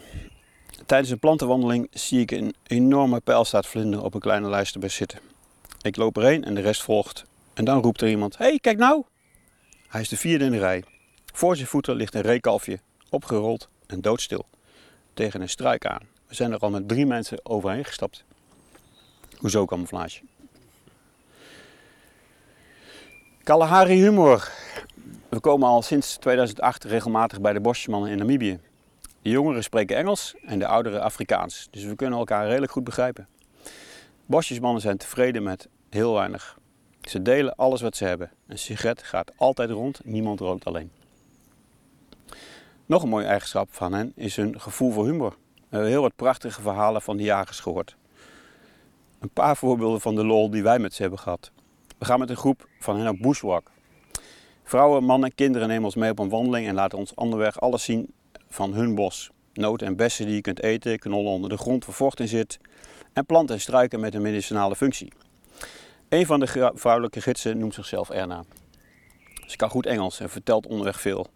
Tijdens 0.87 1.11
een 1.11 1.18
plantenwandeling 1.18 1.88
zie 1.90 2.20
ik 2.20 2.30
een 2.30 2.54
enorme 2.66 3.20
pijlstaatvlinder 3.20 4.02
op 4.02 4.14
een 4.14 4.20
kleine 4.20 4.49
lijsterbes 4.49 4.94
zitten. 4.94 5.18
Ik 5.82 5.97
loop 5.97 6.16
erheen 6.16 6.44
en 6.44 6.54
de 6.54 6.61
rest 6.61 6.82
volgt. 6.82 7.25
En 7.54 7.64
dan 7.64 7.82
roept 7.82 8.00
er 8.00 8.08
iemand: 8.08 8.38
hey, 8.38 8.58
kijk 8.58 8.78
nou! 8.78 9.04
Hij 9.88 10.00
is 10.00 10.08
de 10.08 10.16
vierde 10.16 10.44
in 10.44 10.50
de 10.50 10.58
rij. 10.58 10.85
Voor 11.32 11.56
zijn 11.56 11.68
voeten 11.68 11.97
ligt 11.97 12.14
een 12.14 12.20
reekalfje, 12.20 12.80
opgerold 13.10 13.68
en 13.86 14.00
doodstil, 14.00 14.46
tegen 15.14 15.40
een 15.40 15.48
struik 15.48 15.86
aan. 15.86 16.02
We 16.26 16.34
zijn 16.34 16.52
er 16.52 16.58
al 16.58 16.70
met 16.70 16.88
drie 16.88 17.06
mensen 17.06 17.38
overheen 17.42 17.84
gestapt. 17.84 18.24
Hoezo 19.36 19.64
camouflage? 19.64 20.20
Kalahari 23.42 23.94
humor. 23.94 24.50
We 25.28 25.40
komen 25.40 25.68
al 25.68 25.82
sinds 25.82 26.16
2008 26.16 26.84
regelmatig 26.84 27.40
bij 27.40 27.52
de 27.52 27.60
bosjesmannen 27.60 28.10
in 28.10 28.18
Namibië. 28.18 28.60
De 29.22 29.30
jongeren 29.30 29.62
spreken 29.62 29.96
Engels 29.96 30.34
en 30.44 30.58
de 30.58 30.66
ouderen 30.66 31.02
Afrikaans, 31.02 31.68
dus 31.70 31.84
we 31.84 31.94
kunnen 31.94 32.18
elkaar 32.18 32.46
redelijk 32.46 32.72
goed 32.72 32.84
begrijpen. 32.84 33.28
Bosjesmannen 34.26 34.80
zijn 34.80 34.96
tevreden 34.96 35.42
met 35.42 35.68
heel 35.90 36.14
weinig. 36.14 36.58
Ze 37.02 37.22
delen 37.22 37.54
alles 37.54 37.80
wat 37.80 37.96
ze 37.96 38.04
hebben. 38.04 38.30
Een 38.46 38.58
sigaret 38.58 39.02
gaat 39.02 39.32
altijd 39.36 39.70
rond, 39.70 40.00
niemand 40.04 40.40
rookt 40.40 40.64
alleen. 40.64 40.90
Nog 42.88 43.02
een 43.02 43.09
mooie 43.09 43.26
eigenschap 43.26 43.68
van 43.71 43.92
hen 43.92 44.12
is 44.14 44.37
hun 44.37 44.61
gevoel 44.61 44.92
voor 44.92 45.04
humor. 45.04 45.37
We 45.54 45.66
hebben 45.68 45.88
heel 45.88 46.00
wat 46.00 46.16
prachtige 46.16 46.61
verhalen 46.61 47.02
van 47.02 47.16
de 47.16 47.23
jagers 47.23 47.61
gehoord. 47.61 47.97
Een 49.18 49.30
paar 49.30 49.57
voorbeelden 49.57 50.00
van 50.00 50.14
de 50.14 50.25
lol 50.25 50.50
die 50.50 50.62
wij 50.62 50.78
met 50.78 50.95
ze 50.95 51.00
hebben 51.02 51.18
gehad. 51.18 51.50
We 51.99 52.04
gaan 52.04 52.18
met 52.18 52.30
een 52.30 52.37
groep 52.37 52.68
van 52.80 52.97
hen 52.97 53.09
op 53.09 53.18
bushwalk. 53.18 53.71
Vrouwen, 54.64 55.04
mannen, 55.04 55.35
kinderen 55.35 55.68
nemen 55.68 55.85
ons 55.85 55.95
mee 55.95 56.11
op 56.11 56.18
een 56.18 56.28
wandeling 56.28 56.66
en 56.66 56.75
laten 56.75 56.99
ons 56.99 57.14
onderweg 57.14 57.61
alles 57.61 57.85
zien 57.85 58.12
van 58.49 58.73
hun 58.73 58.95
bos. 58.95 59.30
noten 59.52 59.87
en 59.87 59.97
bessen 59.97 60.26
die 60.26 60.35
je 60.35 60.40
kunt 60.40 60.62
eten, 60.62 60.99
knollen 60.99 61.33
onder 61.33 61.50
de 61.50 61.59
grond 61.59 61.85
waar 61.85 61.95
vocht 61.95 62.21
in 62.21 62.28
zit 62.28 62.59
en 63.12 63.26
planten 63.26 63.54
en 63.54 63.61
struiken 63.61 64.00
met 64.00 64.14
een 64.14 64.23
medicinale 64.23 64.76
functie. 64.76 65.12
Een 66.09 66.26
van 66.26 66.40
de 66.40 66.73
vrouwelijke 66.75 67.21
gidsen 67.21 67.59
noemt 67.59 67.75
zichzelf 67.75 68.11
Erna. 68.11 68.45
Ze 69.47 69.57
kan 69.57 69.71
goed 69.71 69.87
Engels 69.87 70.21
en 70.21 70.30
vertelt 70.30 70.66
onderweg 70.66 71.00
veel. 71.00 71.26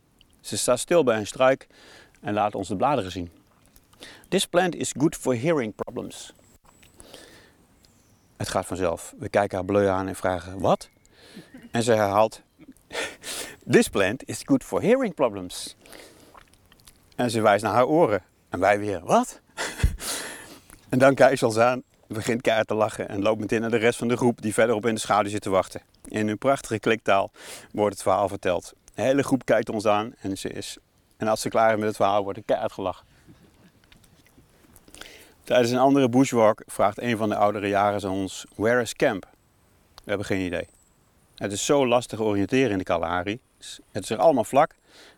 Ze 0.42 0.56
staat 0.56 0.78
stil 0.78 1.04
bij 1.04 1.16
een 1.16 1.26
struik 1.26 1.66
en 2.20 2.34
laat 2.34 2.54
ons 2.54 2.68
de 2.68 2.76
bladeren 2.76 3.10
zien. 3.10 3.30
This 4.28 4.46
plant 4.46 4.74
is 4.74 4.94
good 4.98 5.16
for 5.16 5.36
hearing 5.36 5.74
problems. 5.74 6.32
Het 8.36 8.48
gaat 8.48 8.66
vanzelf. 8.66 9.14
We 9.18 9.28
kijken 9.28 9.56
haar 9.56 9.66
bleu 9.66 9.86
aan 9.86 10.08
en 10.08 10.16
vragen 10.16 10.58
wat? 10.58 10.88
En 11.70 11.82
ze 11.82 11.92
herhaalt: 11.92 12.42
This 13.70 13.88
plant 13.88 14.28
is 14.28 14.42
good 14.44 14.64
for 14.64 14.82
hearing 14.82 15.14
problems. 15.14 15.76
En 17.16 17.30
ze 17.30 17.40
wijst 17.40 17.64
naar 17.64 17.72
haar 17.72 17.86
oren. 17.86 18.22
En 18.48 18.60
wij 18.60 18.78
weer: 18.78 19.00
Wat? 19.04 19.40
en 20.88 20.98
dan 20.98 21.14
kijkt 21.14 21.38
ze 21.38 21.46
ons 21.46 21.58
aan, 21.58 21.82
begint 22.06 22.40
keihard 22.40 22.68
te 22.68 22.74
lachen 22.74 23.08
en 23.08 23.22
loopt 23.22 23.40
meteen 23.40 23.60
naar 23.60 23.70
de 23.70 23.76
rest 23.76 23.98
van 23.98 24.08
de 24.08 24.16
groep 24.16 24.42
die 24.42 24.54
verderop 24.54 24.86
in 24.86 24.94
de 24.94 25.00
schaduw 25.00 25.30
zit 25.30 25.42
te 25.42 25.50
wachten. 25.50 25.82
In 26.04 26.26
hun 26.26 26.38
prachtige 26.38 26.78
kliktaal 26.78 27.30
wordt 27.72 27.94
het 27.94 28.02
verhaal 28.02 28.28
verteld. 28.28 28.72
De 28.94 29.02
hele 29.02 29.22
groep 29.22 29.44
kijkt 29.44 29.68
ons 29.68 29.86
aan 29.86 30.14
en, 30.20 30.38
ze 30.38 30.48
is, 30.48 30.78
en 31.16 31.28
als 31.28 31.40
ze 31.40 31.48
klaar 31.48 31.72
is 31.72 31.78
met 31.78 31.86
het 31.86 31.96
verhaal 31.96 32.22
wordt 32.22 32.38
er 32.38 32.44
keihard 32.44 32.72
gelachen. 32.72 33.06
Tijdens 35.44 35.70
een 35.70 35.78
andere 35.78 36.08
bushwalk 36.08 36.62
vraagt 36.66 37.00
een 37.00 37.16
van 37.16 37.28
de 37.28 37.36
oudere 37.36 37.76
aan 37.76 38.04
ons: 38.04 38.46
Where 38.54 38.80
is 38.80 38.94
camp? 38.94 39.26
We 39.94 40.08
hebben 40.08 40.26
geen 40.26 40.46
idee. 40.46 40.68
Het 41.36 41.52
is 41.52 41.64
zo 41.64 41.86
lastig 41.86 42.20
oriënteren 42.20 42.70
in 42.70 42.78
de 42.78 42.84
Kalahari. 42.84 43.40
Het 43.92 44.02
is 44.02 44.10
er 44.10 44.18
allemaal 44.18 44.44
vlak 44.44 44.74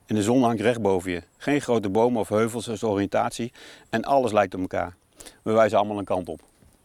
en 0.07 0.15
de 0.15 0.23
zon 0.23 0.43
hangt 0.43 0.61
recht 0.61 0.83
boven 0.83 1.11
je. 1.11 1.23
Geen 1.37 1.61
grote 1.61 1.89
bomen 1.89 2.21
of 2.21 2.29
heuvels 2.29 2.69
als 2.69 2.83
oriëntatie 2.83 3.53
en 3.91 4.05
alles 4.05 4.33
lijkt 4.33 4.55
op 4.55 4.61
elkaar. 4.61 4.95
We 5.43 5.53
wijzen 5.53 5.79
allemaal 5.79 5.99
een 5.99 6.05
kant 6.05 6.29
op. 6.29 6.41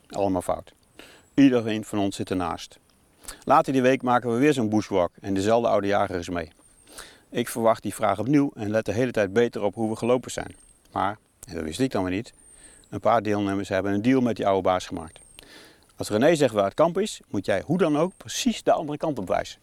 Allemaal 0.09 0.41
fout. 0.41 0.73
Iedereen 1.33 1.85
van 1.85 1.99
ons 1.99 2.15
zit 2.15 2.29
ernaast. 2.29 2.79
Later 3.43 3.73
die 3.73 3.81
week 3.81 4.01
maken 4.01 4.33
we 4.33 4.37
weer 4.37 4.53
zo'n 4.53 4.69
bushwalk 4.69 5.11
en 5.21 5.33
dezelfde 5.33 5.67
oude 5.67 5.87
jager 5.87 6.33
mee. 6.33 6.51
Ik 7.31 7.49
verwacht 7.49 7.83
die 7.83 7.93
vraag 7.93 8.19
opnieuw 8.19 8.51
en 8.55 8.69
let 8.69 8.85
de 8.85 8.91
hele 8.91 9.11
tijd 9.11 9.33
beter 9.33 9.63
op 9.63 9.75
hoe 9.75 9.89
we 9.89 9.95
gelopen 9.95 10.31
zijn. 10.31 10.55
Maar, 10.91 11.17
dat 11.39 11.63
wist 11.63 11.79
ik 11.79 11.91
dan 11.91 12.03
weer 12.03 12.13
niet, 12.13 12.33
een 12.89 12.99
paar 12.99 13.21
deelnemers 13.21 13.69
hebben 13.69 13.93
een 13.93 14.01
deal 14.01 14.21
met 14.21 14.35
die 14.35 14.47
oude 14.47 14.61
baas 14.61 14.87
gemaakt. 14.87 15.19
Als 15.95 16.09
René 16.09 16.35
zegt 16.35 16.53
waar 16.53 16.63
het 16.63 16.73
kamp 16.73 16.97
is, 16.97 17.21
moet 17.27 17.45
jij 17.45 17.61
hoe 17.65 17.77
dan 17.77 17.97
ook 17.97 18.11
precies 18.17 18.63
de 18.63 18.71
andere 18.71 18.97
kant 18.97 19.19
op 19.19 19.27
wijzen. 19.27 19.59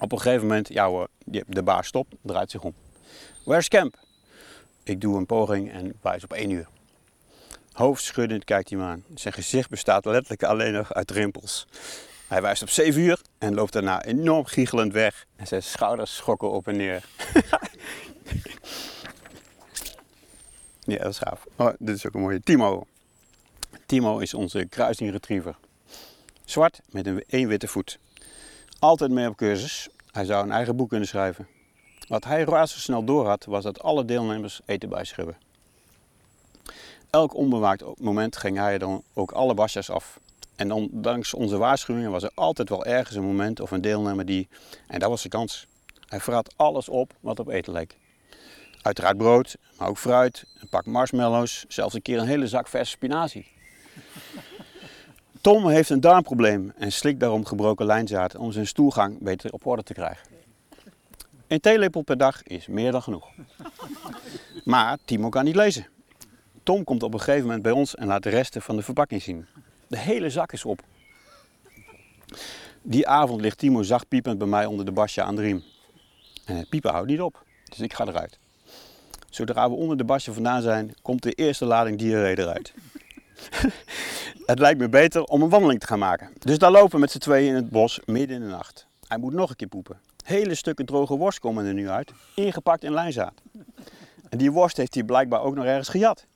Op 0.00 0.12
een 0.12 0.20
gegeven 0.20 0.46
moment, 0.46 0.68
ja 0.68 0.86
hoor, 0.86 1.08
de 1.46 1.62
baas 1.62 1.86
stopt, 1.86 2.14
draait 2.22 2.50
zich 2.50 2.62
om. 2.62 2.74
Where's 3.44 3.68
camp? 3.68 3.98
Ik 4.82 5.00
doe 5.00 5.16
een 5.16 5.26
poging 5.26 5.72
en 5.72 5.98
wijs 6.02 6.24
op 6.24 6.32
één 6.32 6.50
uur. 6.50 6.68
Hoofdschuddend 7.72 8.44
kijkt 8.44 8.68
hij 8.68 8.78
me 8.78 8.84
aan. 8.84 9.04
Zijn 9.14 9.34
gezicht 9.34 9.70
bestaat 9.70 10.04
letterlijk 10.04 10.42
alleen 10.42 10.72
nog 10.72 10.92
uit 10.92 11.10
rimpels. 11.10 11.66
Hij 12.34 12.42
wijst 12.42 12.62
op 12.62 12.70
7 12.70 13.00
uur 13.00 13.20
en 13.38 13.54
loopt 13.54 13.72
daarna 13.72 14.04
enorm 14.04 14.44
giechelend 14.44 14.92
weg. 14.92 15.26
En 15.36 15.46
zijn 15.46 15.62
schouders 15.62 16.16
schokken 16.16 16.50
op 16.50 16.68
en 16.68 16.76
neer. 16.76 17.04
ja, 20.84 20.98
dat 20.98 21.10
is 21.10 21.18
gaaf. 21.18 21.46
Oh, 21.56 21.68
dit 21.78 21.96
is 21.96 22.06
ook 22.06 22.14
een 22.14 22.20
mooie. 22.20 22.40
Timo. 22.42 22.86
Timo 23.86 24.18
is 24.18 24.34
onze 24.34 24.64
kruising 24.64 25.10
retriever. 25.10 25.56
Zwart 26.44 26.80
met 26.90 27.06
een 27.06 27.24
één 27.26 27.48
witte 27.48 27.68
voet. 27.68 27.98
Altijd 28.78 29.10
mee 29.10 29.28
op 29.28 29.36
cursus. 29.36 29.88
Hij 30.10 30.24
zou 30.24 30.44
een 30.44 30.52
eigen 30.52 30.76
boek 30.76 30.88
kunnen 30.88 31.08
schrijven. 31.08 31.48
Wat 32.08 32.24
hij 32.24 32.44
razendsnel 32.44 33.04
door 33.04 33.26
had, 33.26 33.44
was 33.44 33.64
dat 33.64 33.82
alle 33.82 34.04
deelnemers 34.04 34.60
eten 34.64 34.88
bij 34.88 35.04
zich 35.04 35.16
hebben. 35.16 35.36
Elk 37.10 37.34
onbewaakt 37.34 37.98
moment 38.00 38.36
ging 38.36 38.56
hij 38.56 38.78
dan 38.78 39.02
ook 39.12 39.32
alle 39.32 39.54
wasjes 39.54 39.90
af. 39.90 40.18
En 40.56 40.72
ondanks 40.72 41.34
onze 41.34 41.56
waarschuwingen 41.56 42.10
was 42.10 42.22
er 42.22 42.30
altijd 42.34 42.68
wel 42.68 42.84
ergens 42.84 43.16
een 43.16 43.24
moment 43.24 43.60
of 43.60 43.70
een 43.70 43.80
deelnemer 43.80 44.26
die, 44.26 44.48
en 44.86 44.98
dat 44.98 45.08
was 45.08 45.22
de 45.22 45.28
kans, 45.28 45.66
hij 46.08 46.20
vrat 46.20 46.54
alles 46.56 46.88
op 46.88 47.14
wat 47.20 47.40
op 47.40 47.48
eten 47.48 47.72
leek. 47.72 47.96
Uiteraard 48.82 49.16
brood, 49.16 49.56
maar 49.78 49.88
ook 49.88 49.98
fruit, 49.98 50.44
een 50.60 50.68
pak 50.68 50.86
marshmallows, 50.86 51.64
zelfs 51.68 51.94
een 51.94 52.02
keer 52.02 52.18
een 52.18 52.26
hele 52.26 52.48
zak 52.48 52.68
verse 52.68 52.90
spinazie. 52.90 53.46
Tom 55.40 55.68
heeft 55.68 55.90
een 55.90 56.00
darmprobleem 56.00 56.72
en 56.76 56.92
slikt 56.92 57.20
daarom 57.20 57.44
gebroken 57.44 57.86
lijnzaad 57.86 58.36
om 58.36 58.52
zijn 58.52 58.66
stoelgang 58.66 59.18
beter 59.20 59.52
op 59.52 59.66
orde 59.66 59.82
te 59.82 59.92
krijgen. 59.92 60.26
Een 61.46 61.60
theelepel 61.60 62.02
per 62.02 62.16
dag 62.16 62.42
is 62.42 62.66
meer 62.66 62.92
dan 62.92 63.02
genoeg. 63.02 63.28
Maar 64.64 64.98
Timo 65.04 65.28
kan 65.28 65.44
niet 65.44 65.56
lezen. 65.56 65.86
Tom 66.62 66.84
komt 66.84 67.02
op 67.02 67.14
een 67.14 67.20
gegeven 67.20 67.44
moment 67.44 67.62
bij 67.62 67.72
ons 67.72 67.94
en 67.94 68.06
laat 68.06 68.22
de 68.22 68.28
resten 68.28 68.62
van 68.62 68.76
de 68.76 68.82
verpakking 68.82 69.22
zien. 69.22 69.46
De 69.94 70.00
hele 70.00 70.30
zak 70.30 70.52
is 70.52 70.64
op. 70.64 70.82
Die 72.82 73.08
avond 73.08 73.40
ligt 73.40 73.58
Timo 73.58 73.82
zacht 73.82 74.08
piepend 74.08 74.38
bij 74.38 74.46
mij 74.46 74.66
onder 74.66 74.84
de 74.84 74.92
basje 74.92 75.22
aan 75.22 75.36
de 75.36 75.42
riem. 75.42 75.62
En 76.44 76.56
het 76.56 76.68
piepen 76.68 76.90
houdt 76.90 77.08
niet 77.08 77.20
op, 77.20 77.44
dus 77.64 77.80
ik 77.80 77.92
ga 77.92 78.06
eruit. 78.06 78.38
Zodra 79.30 79.70
we 79.70 79.76
onder 79.76 79.96
de 79.96 80.04
basje 80.04 80.32
vandaan 80.32 80.62
zijn, 80.62 80.94
komt 81.02 81.22
de 81.22 81.32
eerste 81.32 81.64
lading 81.64 81.98
diarree 81.98 82.38
eruit. 82.38 82.74
het 84.46 84.58
lijkt 84.58 84.80
me 84.80 84.88
beter 84.88 85.24
om 85.24 85.42
een 85.42 85.48
wandeling 85.48 85.80
te 85.80 85.86
gaan 85.86 85.98
maken. 85.98 86.30
Dus 86.38 86.58
daar 86.58 86.70
lopen 86.70 86.94
we 86.94 86.98
met 86.98 87.10
z'n 87.10 87.18
tweeën 87.18 87.48
in 87.48 87.54
het 87.54 87.70
bos 87.70 88.00
midden 88.04 88.36
in 88.36 88.42
de 88.42 88.48
nacht. 88.48 88.86
Hij 89.08 89.18
moet 89.18 89.32
nog 89.32 89.50
een 89.50 89.56
keer 89.56 89.68
poepen. 89.68 90.00
Hele 90.24 90.54
stukken 90.54 90.86
droge 90.86 91.16
worst 91.16 91.38
komen 91.38 91.64
er 91.64 91.74
nu 91.74 91.88
uit, 91.88 92.12
ingepakt 92.34 92.84
in 92.84 92.92
lijnzaad. 92.92 93.40
En 94.28 94.38
die 94.38 94.52
worst 94.52 94.76
heeft 94.76 94.94
hij 94.94 95.04
blijkbaar 95.04 95.40
ook 95.40 95.54
nog 95.54 95.64
ergens 95.64 95.88
gejat. 95.88 96.26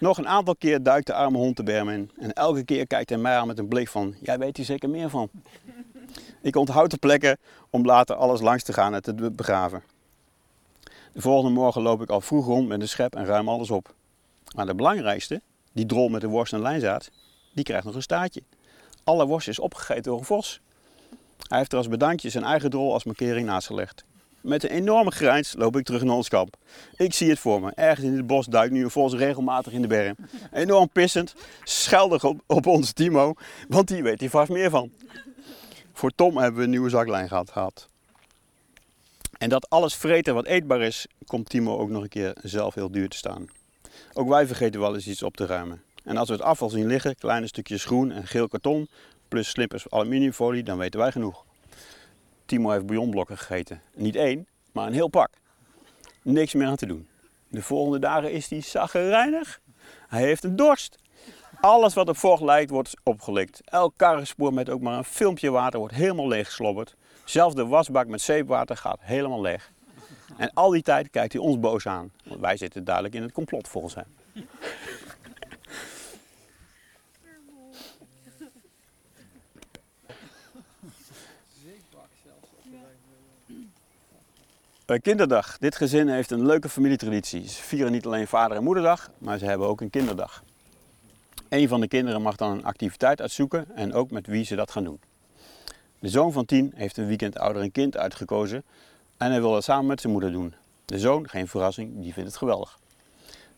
Nog 0.00 0.18
een 0.18 0.28
aantal 0.28 0.56
keer 0.56 0.82
duikt 0.82 1.06
de 1.06 1.14
arme 1.14 1.38
hond 1.38 1.56
de 1.56 1.62
berm 1.62 1.88
in. 1.88 2.10
En 2.18 2.32
elke 2.32 2.64
keer 2.64 2.86
kijkt 2.86 3.08
hij 3.08 3.18
mij 3.18 3.36
aan 3.36 3.46
met 3.46 3.58
een 3.58 3.68
blik 3.68 3.88
van, 3.88 4.14
jij 4.20 4.38
weet 4.38 4.56
hier 4.56 4.66
zeker 4.66 4.88
meer 4.88 5.10
van. 5.10 5.30
Ik 6.42 6.56
onthoud 6.56 6.90
de 6.90 6.96
plekken 6.96 7.38
om 7.70 7.84
later 7.84 8.16
alles 8.16 8.40
langs 8.40 8.62
te 8.62 8.72
gaan 8.72 8.94
en 8.94 9.02
te 9.02 9.30
begraven. 9.30 9.82
De 11.12 11.20
volgende 11.20 11.54
morgen 11.54 11.82
loop 11.82 12.02
ik 12.02 12.10
al 12.10 12.20
vroeg 12.20 12.46
rond 12.46 12.68
met 12.68 12.80
een 12.80 12.88
schep 12.88 13.14
en 13.14 13.24
ruim 13.24 13.48
alles 13.48 13.70
op. 13.70 13.94
Maar 14.54 14.66
de 14.66 14.74
belangrijkste, 14.74 15.40
die 15.72 15.86
drol 15.86 16.08
met 16.08 16.20
de 16.20 16.28
worst 16.28 16.52
en 16.52 16.60
lijnzaad, 16.60 17.10
die 17.52 17.64
krijgt 17.64 17.84
nog 17.84 17.94
een 17.94 18.02
staartje. 18.02 18.42
Alle 19.04 19.26
worst 19.26 19.48
is 19.48 19.58
opgegeten 19.58 20.02
door 20.02 20.18
een 20.18 20.24
vos. 20.24 20.60
Hij 21.48 21.58
heeft 21.58 21.72
er 21.72 21.78
als 21.78 21.88
bedankje 21.88 22.30
zijn 22.30 22.44
eigen 22.44 22.70
drol 22.70 22.92
als 22.92 23.04
markering 23.04 23.46
naast 23.46 23.66
gelegd. 23.66 24.04
Met 24.40 24.62
een 24.62 24.70
enorme 24.70 25.10
grijns 25.10 25.54
loop 25.56 25.76
ik 25.76 25.84
terug 25.84 26.02
naar 26.02 26.14
ons 26.14 26.28
kamp. 26.28 26.56
Ik 26.96 27.14
zie 27.14 27.30
het 27.30 27.38
voor 27.38 27.60
me. 27.60 27.72
Ergens 27.74 28.06
in 28.06 28.16
het 28.16 28.26
bos 28.26 28.46
duikt 28.46 28.72
nu 28.72 28.84
een 28.84 28.90
vos 28.90 29.14
regelmatig 29.14 29.72
in 29.72 29.82
de 29.82 29.88
berm. 29.88 30.16
Enorm 30.52 30.88
pissend, 30.88 31.34
scheldig 31.64 32.24
op, 32.24 32.40
op 32.46 32.66
ons 32.66 32.92
Timo, 32.92 33.34
want 33.68 33.88
die 33.88 34.02
weet 34.02 34.20
hier 34.20 34.30
vast 34.30 34.50
meer 34.50 34.70
van. 34.70 34.90
Voor 35.92 36.10
Tom 36.14 36.36
hebben 36.36 36.58
we 36.58 36.64
een 36.64 36.70
nieuwe 36.70 36.88
zaklijn 36.88 37.28
gehad. 37.28 37.88
En 39.38 39.48
dat 39.48 39.70
alles 39.70 39.94
vreten 39.94 40.34
wat 40.34 40.46
eetbaar 40.46 40.80
is, 40.80 41.06
komt 41.26 41.48
Timo 41.48 41.78
ook 41.78 41.88
nog 41.88 42.02
een 42.02 42.08
keer 42.08 42.34
zelf 42.42 42.74
heel 42.74 42.90
duur 42.90 43.08
te 43.08 43.16
staan. 43.16 43.46
Ook 44.12 44.28
wij 44.28 44.46
vergeten 44.46 44.80
wel 44.80 44.94
eens 44.94 45.06
iets 45.06 45.22
op 45.22 45.36
te 45.36 45.46
ruimen. 45.46 45.82
En 46.04 46.16
als 46.16 46.28
we 46.28 46.34
het 46.34 46.42
afval 46.42 46.70
zien 46.70 46.86
liggen, 46.86 47.16
kleine 47.16 47.46
stukjes 47.46 47.84
groen 47.84 48.10
en 48.10 48.26
geel 48.26 48.48
karton, 48.48 48.88
plus 49.28 49.48
slippers 49.48 49.90
aluminiumfolie, 49.90 50.62
dan 50.62 50.78
weten 50.78 51.00
wij 51.00 51.12
genoeg. 51.12 51.44
Timo 52.50 52.70
heeft 52.70 52.86
bouillonblokken 52.86 53.38
gegeten. 53.38 53.82
Niet 53.94 54.16
één, 54.16 54.46
maar 54.72 54.86
een 54.86 54.92
heel 54.92 55.08
pak. 55.08 55.28
Niks 56.22 56.54
meer 56.54 56.66
aan 56.66 56.76
te 56.76 56.86
doen. 56.86 57.08
De 57.48 57.62
volgende 57.62 57.98
dagen 57.98 58.32
is 58.32 58.50
hij 58.50 58.60
zaggerijnig. 58.60 59.60
Hij 60.08 60.22
heeft 60.22 60.44
een 60.44 60.56
dorst. 60.56 60.96
Alles 61.60 61.94
wat 61.94 62.08
op 62.08 62.16
vocht 62.16 62.42
lijkt 62.42 62.70
wordt 62.70 62.94
opgelikt. 63.02 63.60
Elk 63.64 63.92
karrenspoor 63.96 64.54
met 64.54 64.70
ook 64.70 64.80
maar 64.80 64.98
een 64.98 65.04
filmpje 65.04 65.50
water 65.50 65.78
wordt 65.78 65.94
helemaal 65.94 66.28
leeggeslobberd. 66.28 66.96
Zelfs 67.24 67.54
de 67.54 67.66
wasbak 67.66 68.06
met 68.06 68.20
zeepwater 68.20 68.76
gaat 68.76 69.00
helemaal 69.00 69.40
leeg. 69.40 69.72
En 70.36 70.52
al 70.54 70.70
die 70.70 70.82
tijd 70.82 71.10
kijkt 71.10 71.32
hij 71.32 71.42
ons 71.42 71.60
boos 71.60 71.86
aan. 71.86 72.12
Want 72.24 72.40
wij 72.40 72.56
zitten 72.56 72.84
duidelijk 72.84 73.14
in 73.14 73.22
het 73.22 73.32
complot 73.32 73.68
volgens 73.68 73.94
hem. 73.94 74.16
Kinderdag. 84.98 85.58
Dit 85.58 85.76
gezin 85.76 86.08
heeft 86.08 86.30
een 86.30 86.46
leuke 86.46 86.68
familietraditie. 86.68 87.48
Ze 87.48 87.62
vieren 87.62 87.92
niet 87.92 88.06
alleen 88.06 88.26
vader- 88.26 88.56
en 88.56 88.62
moederdag, 88.62 89.10
maar 89.18 89.38
ze 89.38 89.44
hebben 89.44 89.66
ook 89.66 89.80
een 89.80 89.90
kinderdag. 89.90 90.42
Een 91.48 91.68
van 91.68 91.80
de 91.80 91.88
kinderen 91.88 92.22
mag 92.22 92.36
dan 92.36 92.50
een 92.50 92.64
activiteit 92.64 93.20
uitzoeken 93.20 93.76
en 93.76 93.92
ook 93.92 94.10
met 94.10 94.26
wie 94.26 94.44
ze 94.44 94.56
dat 94.56 94.70
gaan 94.70 94.84
doen. 94.84 95.00
De 95.98 96.08
zoon 96.08 96.32
van 96.32 96.44
tien 96.44 96.72
heeft 96.74 96.96
een 96.96 97.06
weekend 97.06 97.38
ouder 97.38 97.62
een 97.62 97.72
kind 97.72 97.96
uitgekozen 97.96 98.64
en 99.16 99.30
hij 99.30 99.40
wil 99.40 99.52
dat 99.52 99.64
samen 99.64 99.86
met 99.86 100.00
zijn 100.00 100.12
moeder 100.12 100.32
doen. 100.32 100.54
De 100.84 100.98
zoon, 100.98 101.28
geen 101.28 101.48
verrassing, 101.48 102.02
die 102.02 102.12
vindt 102.12 102.28
het 102.28 102.38
geweldig. 102.38 102.78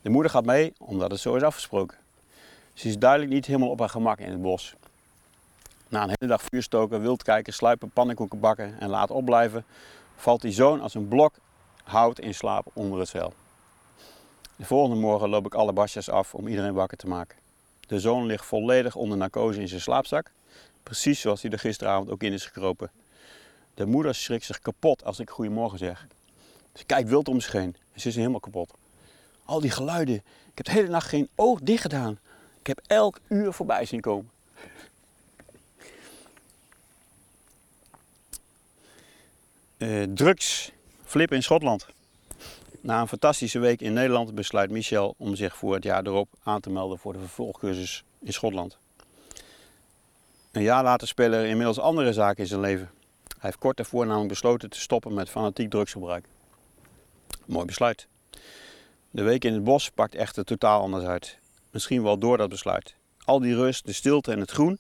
De 0.02 0.10
moeder 0.10 0.30
gaat 0.30 0.44
mee 0.44 0.72
omdat 0.78 1.10
het 1.10 1.20
zo 1.20 1.34
is 1.34 1.42
afgesproken. 1.42 1.98
Ze 2.74 2.88
is 2.88 2.98
duidelijk 2.98 3.32
niet 3.32 3.46
helemaal 3.46 3.70
op 3.70 3.78
haar 3.78 3.88
gemak 3.88 4.18
in 4.18 4.30
het 4.30 4.42
bos. 4.42 4.74
Na 5.92 6.02
een 6.02 6.14
hele 6.18 6.32
dag 6.32 6.42
vuur 6.42 6.62
stoken, 6.62 7.00
wild 7.00 7.22
kijken, 7.22 7.52
sluipen, 7.52 7.90
pannenkoeken 7.90 8.40
bakken 8.40 8.80
en 8.80 8.88
laat 8.88 9.10
opblijven, 9.10 9.64
valt 10.16 10.40
die 10.40 10.52
zoon 10.52 10.80
als 10.80 10.94
een 10.94 11.08
blok 11.08 11.34
hout 11.84 12.18
in 12.18 12.34
slaap 12.34 12.66
onder 12.72 12.98
het 12.98 13.08
zeil. 13.08 13.34
De 14.56 14.64
volgende 14.64 15.00
morgen 15.00 15.28
loop 15.28 15.46
ik 15.46 15.54
alle 15.54 15.72
basjes 15.72 16.08
af 16.10 16.34
om 16.34 16.48
iedereen 16.48 16.74
wakker 16.74 16.96
te 16.96 17.06
maken. 17.06 17.38
De 17.80 18.00
zoon 18.00 18.26
ligt 18.26 18.44
volledig 18.44 18.96
onder 18.96 19.16
narcose 19.16 19.60
in 19.60 19.68
zijn 19.68 19.80
slaapzak, 19.80 20.30
precies 20.82 21.20
zoals 21.20 21.42
hij 21.42 21.50
er 21.50 21.58
gisteravond 21.58 22.10
ook 22.10 22.22
in 22.22 22.32
is 22.32 22.44
gekropen. 22.44 22.90
De 23.74 23.86
moeder 23.86 24.14
schrikt 24.14 24.44
zich 24.44 24.58
kapot 24.58 25.04
als 25.04 25.18
ik 25.18 25.30
goedemorgen 25.30 25.78
zeg. 25.78 26.06
Ze 26.74 26.84
kijkt 26.84 27.08
wild 27.08 27.28
om 27.28 27.40
zich 27.40 27.52
heen 27.52 27.76
en 27.92 28.00
ze 28.00 28.08
is 28.08 28.16
helemaal 28.16 28.40
kapot. 28.40 28.74
Al 29.44 29.60
die 29.60 29.70
geluiden, 29.70 30.14
ik 30.14 30.22
heb 30.54 30.66
de 30.66 30.72
hele 30.72 30.88
nacht 30.88 31.08
geen 31.08 31.28
oog 31.34 31.60
dicht 31.60 31.82
gedaan. 31.82 32.18
Ik 32.60 32.66
heb 32.66 32.80
elk 32.86 33.20
uur 33.28 33.52
voorbij 33.52 33.84
zien 33.84 34.00
komen. 34.00 34.30
Uh, 39.82 40.02
drugs, 40.14 40.72
flip 41.04 41.32
in 41.32 41.42
Schotland. 41.42 41.86
Na 42.80 43.00
een 43.00 43.08
fantastische 43.08 43.58
week 43.58 43.80
in 43.80 43.92
Nederland 43.92 44.34
besluit 44.34 44.70
Michel 44.70 45.14
om 45.18 45.34
zich 45.34 45.56
voor 45.56 45.74
het 45.74 45.84
jaar 45.84 46.06
erop 46.06 46.28
aan 46.42 46.60
te 46.60 46.70
melden 46.70 46.98
voor 46.98 47.12
de 47.12 47.18
vervolgcursus 47.18 48.04
in 48.20 48.32
Schotland. 48.32 48.78
Een 50.52 50.62
jaar 50.62 50.82
later 50.82 51.08
spelen 51.08 51.38
er 51.38 51.46
inmiddels 51.46 51.78
andere 51.78 52.12
zaken 52.12 52.42
in 52.42 52.46
zijn 52.46 52.60
leven. 52.60 52.90
Hij 53.26 53.38
heeft 53.40 53.58
kort 53.58 53.76
daarvoor 53.76 54.06
namelijk 54.06 54.28
besloten 54.28 54.70
te 54.70 54.80
stoppen 54.80 55.14
met 55.14 55.30
fanatiek 55.30 55.70
drugsgebruik. 55.70 56.24
Mooi 57.46 57.66
besluit. 57.66 58.06
De 59.10 59.22
week 59.22 59.44
in 59.44 59.52
het 59.52 59.64
bos 59.64 59.90
pakt 59.90 60.14
echter 60.14 60.44
totaal 60.44 60.80
anders 60.80 61.04
uit. 61.04 61.38
Misschien 61.70 62.02
wel 62.02 62.18
door 62.18 62.36
dat 62.36 62.48
besluit. 62.48 62.94
Al 63.24 63.40
die 63.40 63.54
rust, 63.54 63.86
de 63.86 63.92
stilte 63.92 64.32
en 64.32 64.40
het 64.40 64.50
groen, 64.50 64.78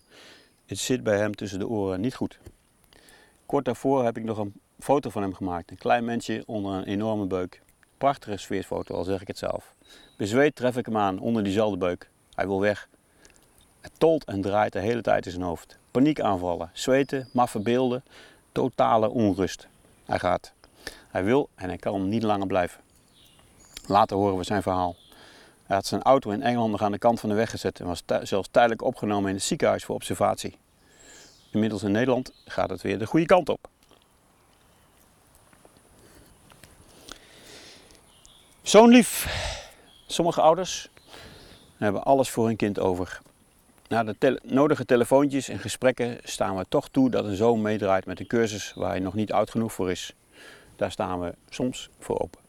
het 0.66 0.78
zit 0.78 1.02
bij 1.02 1.18
hem 1.18 1.34
tussen 1.34 1.58
de 1.58 1.68
oren 1.68 2.00
niet 2.00 2.14
goed. 2.14 2.38
Kort 3.46 3.64
daarvoor 3.64 4.04
heb 4.04 4.16
ik 4.16 4.24
nog 4.24 4.38
een 4.38 4.60
foto 4.82 5.10
van 5.10 5.22
hem 5.22 5.34
gemaakt. 5.34 5.70
Een 5.70 5.78
klein 5.78 6.04
mensje 6.04 6.42
onder 6.46 6.72
een 6.72 6.84
enorme 6.84 7.26
beuk. 7.26 7.62
Prachtige 7.98 8.36
sfeerfoto, 8.36 8.94
al 8.94 9.04
zeg 9.04 9.20
ik 9.20 9.26
het 9.26 9.38
zelf. 9.38 9.74
Bezweet 10.16 10.54
tref 10.54 10.76
ik 10.76 10.86
hem 10.86 10.96
aan 10.96 11.18
onder 11.18 11.44
diezelfde 11.44 11.76
beuk. 11.76 12.10
Hij 12.34 12.46
wil 12.46 12.60
weg. 12.60 12.88
Het 13.80 13.92
tolt 13.98 14.24
en 14.24 14.40
draait 14.40 14.72
de 14.72 14.80
hele 14.80 15.00
tijd 15.00 15.26
in 15.26 15.32
zijn 15.32 15.44
hoofd. 15.44 15.78
Paniekaanvallen, 15.90 16.70
zweten, 16.72 17.28
maffe 17.32 17.60
beelden, 17.60 18.04
totale 18.52 19.10
onrust. 19.10 19.68
Hij 20.04 20.18
gaat. 20.18 20.52
Hij 21.08 21.24
wil 21.24 21.48
en 21.54 21.68
hij 21.68 21.78
kan 21.78 22.08
niet 22.08 22.22
langer 22.22 22.46
blijven. 22.46 22.80
Later 23.86 24.16
horen 24.16 24.36
we 24.36 24.44
zijn 24.44 24.62
verhaal. 24.62 24.96
Hij 25.62 25.76
had 25.76 25.86
zijn 25.86 26.02
auto 26.02 26.30
in 26.30 26.42
Engeland 26.42 26.70
nog 26.70 26.82
aan 26.82 26.92
de 26.92 26.98
kant 26.98 27.20
van 27.20 27.28
de 27.28 27.34
weg 27.34 27.50
gezet 27.50 27.80
en 27.80 27.86
was 27.86 28.02
zelfs 28.22 28.48
tijdelijk 28.50 28.82
opgenomen 28.82 29.28
in 29.28 29.34
het 29.34 29.44
ziekenhuis 29.44 29.84
voor 29.84 29.94
observatie. 29.94 30.56
Inmiddels 31.50 31.82
in 31.82 31.92
Nederland 31.92 32.32
gaat 32.44 32.70
het 32.70 32.82
weer 32.82 32.98
de 32.98 33.06
goede 33.06 33.26
kant 33.26 33.48
op. 33.48 33.68
Zo'n 38.62 38.88
lief. 38.88 39.26
Sommige 40.06 40.40
ouders 40.40 40.88
hebben 41.76 42.02
alles 42.02 42.30
voor 42.30 42.46
hun 42.46 42.56
kind 42.56 42.78
over. 42.78 43.20
Na 43.88 44.04
de 44.04 44.40
nodige 44.42 44.84
telefoontjes 44.84 45.48
en 45.48 45.58
gesprekken 45.58 46.18
staan 46.22 46.56
we 46.56 46.64
toch 46.68 46.88
toe 46.88 47.10
dat 47.10 47.24
een 47.24 47.36
zoon 47.36 47.62
meedraait 47.62 48.06
met 48.06 48.20
een 48.20 48.26
cursus 48.26 48.72
waar 48.74 48.90
hij 48.90 48.98
nog 48.98 49.14
niet 49.14 49.32
oud 49.32 49.50
genoeg 49.50 49.72
voor 49.72 49.90
is. 49.90 50.14
Daar 50.76 50.90
staan 50.90 51.20
we 51.20 51.34
soms 51.48 51.88
voor 51.98 52.20
open. 52.20 52.40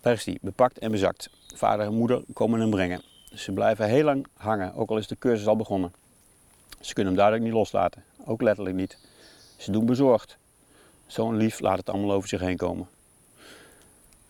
Daar 0.00 0.12
is 0.12 0.24
hij, 0.24 0.38
bepakt 0.40 0.78
en 0.78 0.90
bezakt. 0.90 1.30
Vader 1.54 1.86
en 1.86 1.94
moeder 1.94 2.22
komen 2.32 2.60
hem 2.60 2.70
brengen. 2.70 3.02
Ze 3.34 3.52
blijven 3.52 3.86
heel 3.86 4.04
lang 4.04 4.26
hangen, 4.36 4.74
ook 4.74 4.90
al 4.90 4.98
is 4.98 5.06
de 5.06 5.18
cursus 5.18 5.46
al 5.46 5.56
begonnen. 5.56 5.92
Ze 6.80 6.94
kunnen 6.94 7.12
hem 7.12 7.22
duidelijk 7.22 7.46
niet 7.46 7.58
loslaten, 7.58 8.04
ook 8.24 8.42
letterlijk 8.42 8.76
niet. 8.76 8.98
Ze 9.56 9.70
doen 9.70 9.86
bezorgd. 9.86 10.36
Zo'n 11.06 11.36
lief 11.36 11.60
laat 11.60 11.78
het 11.78 11.90
allemaal 11.90 12.12
over 12.12 12.28
zich 12.28 12.40
heen 12.40 12.56
komen. 12.56 12.88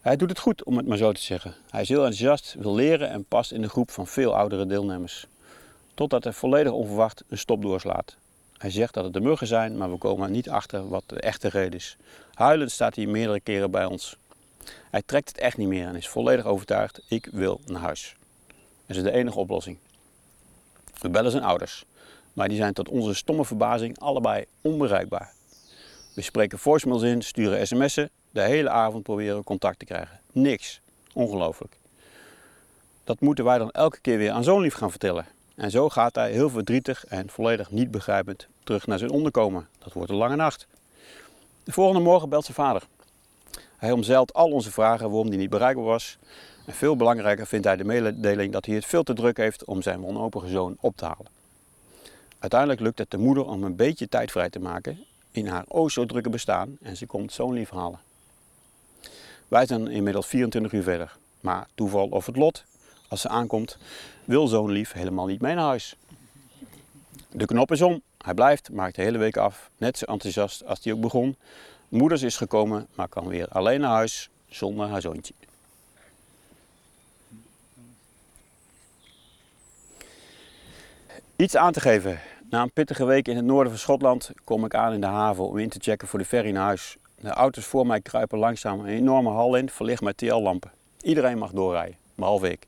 Hij 0.01 0.17
doet 0.17 0.29
het 0.29 0.39
goed, 0.39 0.65
om 0.65 0.77
het 0.77 0.87
maar 0.87 0.97
zo 0.97 1.13
te 1.13 1.21
zeggen. 1.21 1.55
Hij 1.71 1.81
is 1.81 1.89
heel 1.89 2.05
enthousiast, 2.05 2.55
wil 2.59 2.75
leren 2.75 3.11
en 3.11 3.25
past 3.25 3.53
in 3.53 3.63
de 3.63 3.69
groep 3.69 3.91
van 3.91 4.07
veel 4.07 4.37
oudere 4.37 4.67
deelnemers. 4.67 5.27
Totdat 5.95 6.25
hij 6.25 6.33
volledig 6.33 6.73
onverwacht 6.73 7.25
een 7.29 7.39
stop 7.39 7.63
doorslaat. 7.63 8.17
Hij 8.59 8.71
zegt 8.71 8.95
dat 8.95 9.05
het 9.05 9.13
de 9.13 9.21
muggen 9.21 9.47
zijn, 9.47 9.77
maar 9.77 9.91
we 9.91 9.99
komen 9.99 10.31
niet 10.31 10.51
achter 10.51 10.89
wat 10.89 11.03
de 11.07 11.21
echte 11.21 11.49
reden 11.49 11.73
is. 11.73 11.97
Huilend 12.35 12.71
staat 12.71 12.97
hij 12.97 13.07
meerdere 13.07 13.41
keren 13.41 13.71
bij 13.71 13.85
ons. 13.85 14.17
Hij 14.91 15.03
trekt 15.07 15.29
het 15.29 15.39
echt 15.39 15.57
niet 15.57 15.69
meer 15.69 15.87
en 15.87 15.97
is 15.97 16.09
volledig 16.09 16.45
overtuigd, 16.45 17.01
ik 17.09 17.29
wil 17.33 17.61
naar 17.67 17.81
huis. 17.81 18.17
Dat 18.87 18.97
is 18.97 19.03
de 19.03 19.13
enige 19.13 19.39
oplossing. 19.39 19.79
We 21.01 21.11
bellen 21.11 21.31
zijn 21.31 21.43
ouders, 21.43 21.85
maar 22.33 22.49
die 22.49 22.57
zijn 22.57 22.73
tot 22.73 22.89
onze 22.89 23.15
stomme 23.15 23.45
verbazing 23.45 23.99
allebei 23.99 24.45
onbereikbaar. 24.61 25.33
We 26.15 26.23
spreken 26.23 26.59
voicemails 26.59 27.03
in, 27.03 27.23
sturen 27.23 27.67
sms'en, 27.67 28.11
de 28.31 28.41
hele 28.41 28.69
avond 28.69 29.03
proberen 29.03 29.45
contact 29.45 29.79
te 29.79 29.85
krijgen. 29.85 30.21
Niks. 30.33 30.81
Ongelooflijk. 31.13 31.77
Dat 33.05 33.21
moeten 33.21 33.45
wij 33.45 33.59
dan 33.59 33.71
elke 33.71 34.01
keer 34.01 34.19
weer 34.19 34.31
aan 34.31 34.45
zo'n 34.45 34.61
lief 34.61 34.75
gaan 34.75 34.91
vertellen. 34.91 35.27
En 35.55 35.71
zo 35.71 35.89
gaat 35.89 36.15
hij 36.15 36.33
heel 36.33 36.51
verdrietig 36.51 37.05
en 37.07 37.31
volledig 37.31 37.71
niet 37.71 37.91
begrijpend 37.91 38.47
terug 38.65 38.87
naar 38.87 38.99
zijn 38.99 39.11
onderkomen. 39.11 39.69
Dat 39.79 39.93
wordt 39.93 40.11
een 40.11 40.17
lange 40.17 40.37
nacht. 40.37 40.67
De 41.65 41.73
volgende 41.73 42.03
morgen 42.03 42.29
belt 42.29 42.45
zijn 42.45 42.57
vader. 42.57 42.83
Hij 43.77 43.93
omzeilt 43.93 44.33
al 44.33 44.51
onze 44.51 44.71
vragen 44.71 45.11
waarom 45.11 45.29
hij 45.29 45.37
niet 45.37 45.51
bereikbaar 45.51 45.85
was. 45.85 46.19
En 46.67 46.75
veel 46.75 46.97
belangrijker 46.97 47.47
vindt 47.47 47.67
hij 47.67 47.77
de 47.77 47.85
mededeling 47.85 48.53
dat 48.53 48.67
hij 48.67 48.75
het 48.75 48.85
veel 48.85 49.03
te 49.03 49.15
druk 49.15 49.37
heeft 49.37 49.65
om 49.65 49.83
zijn 49.83 50.01
wanhopige 50.01 50.49
zoon 50.49 50.77
op 50.81 50.97
te 50.97 51.05
halen. 51.05 51.27
Uiteindelijk 52.39 52.81
lukt 52.81 52.99
het 52.99 53.11
de 53.11 53.19
moeder 53.19 53.45
om 53.47 53.63
een 53.63 53.77
beetje 53.77 54.09
tijd 54.09 54.31
vrij 54.31 54.51
te 54.51 54.59
maken 54.59 55.05
in 55.31 55.47
haar 55.47 55.65
o 55.69 55.89
zo 55.89 56.07
drukke 56.07 56.31
bestaan 56.31 56.77
en 56.83 56.97
ze 56.97 57.07
komt 57.07 57.33
zo'n 57.33 57.53
lief 57.53 57.71
halen. 57.71 58.01
Wij 59.49 59.67
zijn 59.67 59.89
inmiddels 59.89 60.27
24 60.27 60.73
uur 60.73 60.83
verder. 60.83 61.17
Maar 61.41 61.67
toeval 61.75 62.09
of 62.09 62.27
het 62.27 62.37
lot, 62.37 62.65
als 63.09 63.21
ze 63.21 63.29
aankomt, 63.29 63.79
wil 64.25 64.47
zo'n 64.47 64.71
lief 64.71 64.93
helemaal 64.93 65.27
niet 65.27 65.41
mee 65.41 65.55
naar 65.55 65.65
huis. 65.65 65.97
De 67.31 67.47
knop 67.47 67.73
is 67.73 67.83
om. 67.83 68.03
Hij 68.19 68.35
blijft, 68.35 68.71
maakt 68.71 68.95
de 68.95 69.03
hele 69.03 69.19
week 69.19 69.37
af, 69.37 69.71
net 69.77 69.99
zo 69.99 70.05
enthousiast 70.05 70.65
als 70.65 70.81
hij 70.83 70.93
ook 70.93 71.01
begon. 71.01 71.37
Moeders 71.89 72.23
is 72.23 72.37
gekomen, 72.37 72.87
maar 72.95 73.09
kan 73.09 73.29
weer 73.29 73.49
alleen 73.49 73.81
naar 73.81 73.91
huis 73.91 74.31
zonder 74.49 74.89
haar 74.89 75.01
zoontje. 75.01 75.35
Iets 81.37 81.57
aan 81.57 81.73
te 81.73 81.81
geven. 81.81 82.21
Na 82.51 82.63
een 82.63 82.73
pittige 82.73 83.05
week 83.05 83.29
in 83.29 83.37
het 83.37 83.45
noorden 83.45 83.73
van 83.73 83.81
Schotland 83.81 84.31
kom 84.45 84.65
ik 84.65 84.75
aan 84.75 84.93
in 84.93 85.01
de 85.01 85.07
haven 85.07 85.49
om 85.49 85.59
in 85.59 85.69
te 85.69 85.79
checken 85.81 86.09
voor 86.09 86.19
de 86.19 86.25
ferry 86.25 86.51
naar 86.51 86.65
huis. 86.65 86.97
De 87.21 87.29
auto's 87.29 87.65
voor 87.65 87.87
mij 87.87 88.01
kruipen 88.01 88.39
langzaam 88.39 88.81
een 88.81 88.87
enorme 88.87 89.31
hal 89.31 89.57
in, 89.57 89.71
verlicht 89.71 90.03
met 90.03 90.17
TL-lampen. 90.17 90.71
Iedereen 91.01 91.39
mag 91.39 91.51
doorrijden, 91.51 91.97
behalve 92.15 92.51
ik. 92.51 92.67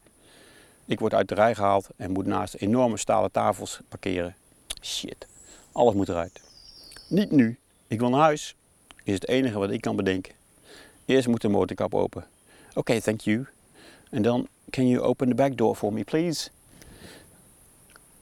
Ik 0.87 1.01
word 1.01 1.15
uit 1.15 1.29
de 1.29 1.35
rij 1.35 1.55
gehaald 1.55 1.89
en 1.97 2.11
moet 2.11 2.27
naast 2.27 2.55
enorme 2.55 2.97
stalen 2.97 3.31
tafels 3.31 3.81
parkeren. 3.89 4.37
Shit, 4.83 5.27
alles 5.73 5.95
moet 5.95 6.09
eruit. 6.09 6.41
Niet 7.09 7.31
nu, 7.31 7.59
ik 7.87 7.99
wil 7.99 8.09
naar 8.09 8.21
huis, 8.21 8.57
is 9.05 9.15
het 9.15 9.29
enige 9.29 9.59
wat 9.59 9.71
ik 9.71 9.81
kan 9.81 9.97
bedenken. 9.97 10.35
Eerst 11.05 11.29
moet 11.29 11.41
de 11.41 11.49
motorkap 11.49 11.95
open. 11.95 12.27
Oké, 12.75 13.01
thank 13.01 13.21
you. 13.21 13.47
En 14.11 14.23
dan, 14.23 14.49
can 14.71 14.89
you 14.89 15.03
open 15.03 15.29
the 15.29 15.35
back 15.35 15.57
door 15.57 15.75
for 15.75 15.93
me, 15.93 16.05
please? 16.05 16.51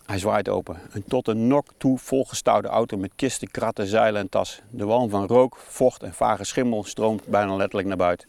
Hij 0.08 0.18
zwaait 0.18 0.48
open. 0.48 0.78
Een 0.92 1.04
tot 1.04 1.28
een 1.28 1.46
nok 1.46 1.66
toe 1.76 1.98
volgestouwde 1.98 2.68
auto 2.68 2.96
met 2.96 3.10
kisten, 3.16 3.50
kratten, 3.50 3.86
zeilen 3.86 4.20
en 4.20 4.28
tas. 4.28 4.60
De 4.70 4.84
walm 4.84 5.10
van 5.10 5.26
rook, 5.26 5.56
vocht 5.56 6.02
en 6.02 6.14
vage 6.14 6.44
schimmel 6.44 6.84
stroomt 6.84 7.26
bijna 7.26 7.56
letterlijk 7.56 7.88
naar 7.88 7.96
buiten. 7.96 8.28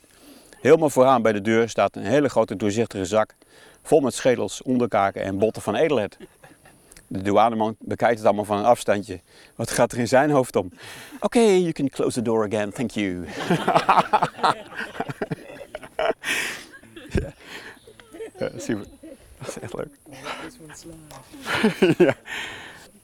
Helemaal 0.62 0.89
vooraan 0.89 1.22
bij 1.22 1.32
de 1.32 1.42
deur 1.42 1.70
staat 1.70 1.96
een 1.96 2.04
hele 2.04 2.30
grote 2.30 2.56
doorzichtige 2.56 3.06
zak, 3.06 3.36
vol 3.84 4.00
met 4.00 4.13
schedels, 4.13 4.62
onderkaken 4.62 5.24
en 5.24 5.38
botten 5.38 5.62
van 5.62 5.76
edelheid. 5.76 6.18
De 7.08 7.22
douaneman 7.22 7.76
bekijkt 7.80 8.18
het 8.18 8.26
allemaal 8.26 8.46
van 8.46 8.58
een 8.58 8.65
afstandje. 8.65 9.20
Wat 9.56 9.72
gaat 9.72 9.92
er 9.92 10.00
in 10.00 10.08
zijn 10.08 10.30
hoofd 10.30 10.56
om? 10.56 10.65
Oké, 10.65 11.26
okay, 11.26 11.60
you 11.60 11.72
can 11.72 11.89
close 11.89 12.13
the 12.13 12.22
door 12.22 12.46
again, 12.46 12.72
thank 12.72 12.92
you. 12.92 13.28
ja. 18.68 18.80
Dat 19.45 19.47
is 19.47 19.60
echt 19.60 19.73
leuk. 19.73 19.97
ja, 22.08 22.15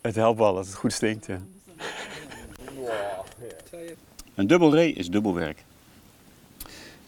het 0.02 0.16
helpt 0.16 0.40
wel 0.40 0.58
als 0.58 0.68
het 0.68 0.76
goed 0.76 0.94
stinkt. 0.94 1.26
Ja. 1.26 1.40
Een 4.36 4.48
dubbel 4.48 4.74
ree 4.74 4.94
is 4.94 5.10
dubbelwerk. 5.10 5.64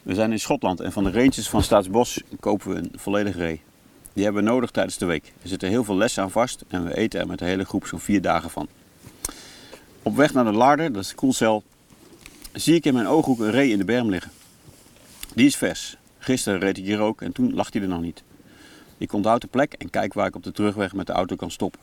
We 0.01 0.13
zijn 0.13 0.31
in 0.31 0.39
Schotland 0.39 0.79
en 0.79 0.91
van 0.91 1.03
de 1.03 1.11
ranges 1.11 1.49
van 1.49 1.63
Staatsbos 1.63 2.21
kopen 2.39 2.69
we 2.69 2.75
een 2.75 2.91
volledig 2.95 3.35
ree. 3.35 3.61
Die 4.13 4.23
hebben 4.23 4.43
we 4.43 4.49
nodig 4.49 4.71
tijdens 4.71 4.97
de 4.97 5.05
week. 5.05 5.33
Er 5.41 5.47
zitten 5.49 5.69
heel 5.69 5.83
veel 5.83 5.95
lessen 5.95 6.23
aan 6.23 6.31
vast 6.31 6.63
en 6.67 6.83
we 6.85 6.97
eten 6.97 7.19
er 7.19 7.27
met 7.27 7.39
de 7.39 7.45
hele 7.45 7.65
groep 7.65 7.87
zo'n 7.87 7.99
vier 7.99 8.21
dagen 8.21 8.49
van. 8.49 8.67
Op 10.03 10.15
weg 10.15 10.33
naar 10.33 10.43
de 10.43 10.51
larder, 10.51 10.91
dat 10.93 11.03
is 11.03 11.09
de 11.09 11.15
koelcel, 11.15 11.63
zie 12.53 12.75
ik 12.75 12.85
in 12.85 12.93
mijn 12.93 13.07
ooghoek 13.07 13.39
een 13.39 13.51
ree 13.51 13.71
in 13.71 13.77
de 13.77 13.85
berm 13.85 14.09
liggen. 14.09 14.31
Die 15.33 15.45
is 15.45 15.55
vers. 15.55 15.97
Gisteren 16.19 16.59
reed 16.59 16.77
ik 16.77 16.85
hier 16.85 16.99
ook 16.99 17.21
en 17.21 17.31
toen 17.31 17.53
lag 17.53 17.73
hij 17.73 17.81
er 17.81 17.87
nog 17.87 18.01
niet. 18.01 18.23
Ik 18.97 19.13
onthoud 19.13 19.41
de 19.41 19.47
plek 19.47 19.73
en 19.73 19.89
kijk 19.89 20.13
waar 20.13 20.27
ik 20.27 20.35
op 20.35 20.43
de 20.43 20.51
terugweg 20.51 20.93
met 20.93 21.07
de 21.07 21.13
auto 21.13 21.35
kan 21.35 21.51
stoppen. 21.51 21.79